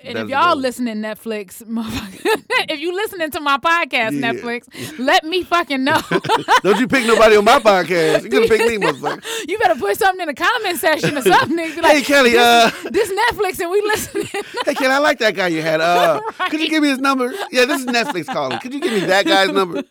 [0.00, 4.32] And That's if y'all listening Netflix, motherfucker, if you listening to my podcast, Yeah.
[4.32, 6.00] Netflix, let me fucking know.
[6.62, 8.22] Don't you pick nobody on my podcast.
[8.22, 9.24] You're going to pick me, motherfucker.
[9.48, 11.54] you better put something in the comment section or something.
[11.56, 14.26] Be like, Hey, Kelly, uh, this Netflix and we listening.
[14.64, 15.80] hey, Kelly, I like that guy you had.
[15.80, 16.20] Uh,
[16.50, 17.32] Could you give me his number?
[17.52, 18.58] Yeah, this is Netflix calling.
[18.58, 19.84] Could you give me that guy's number?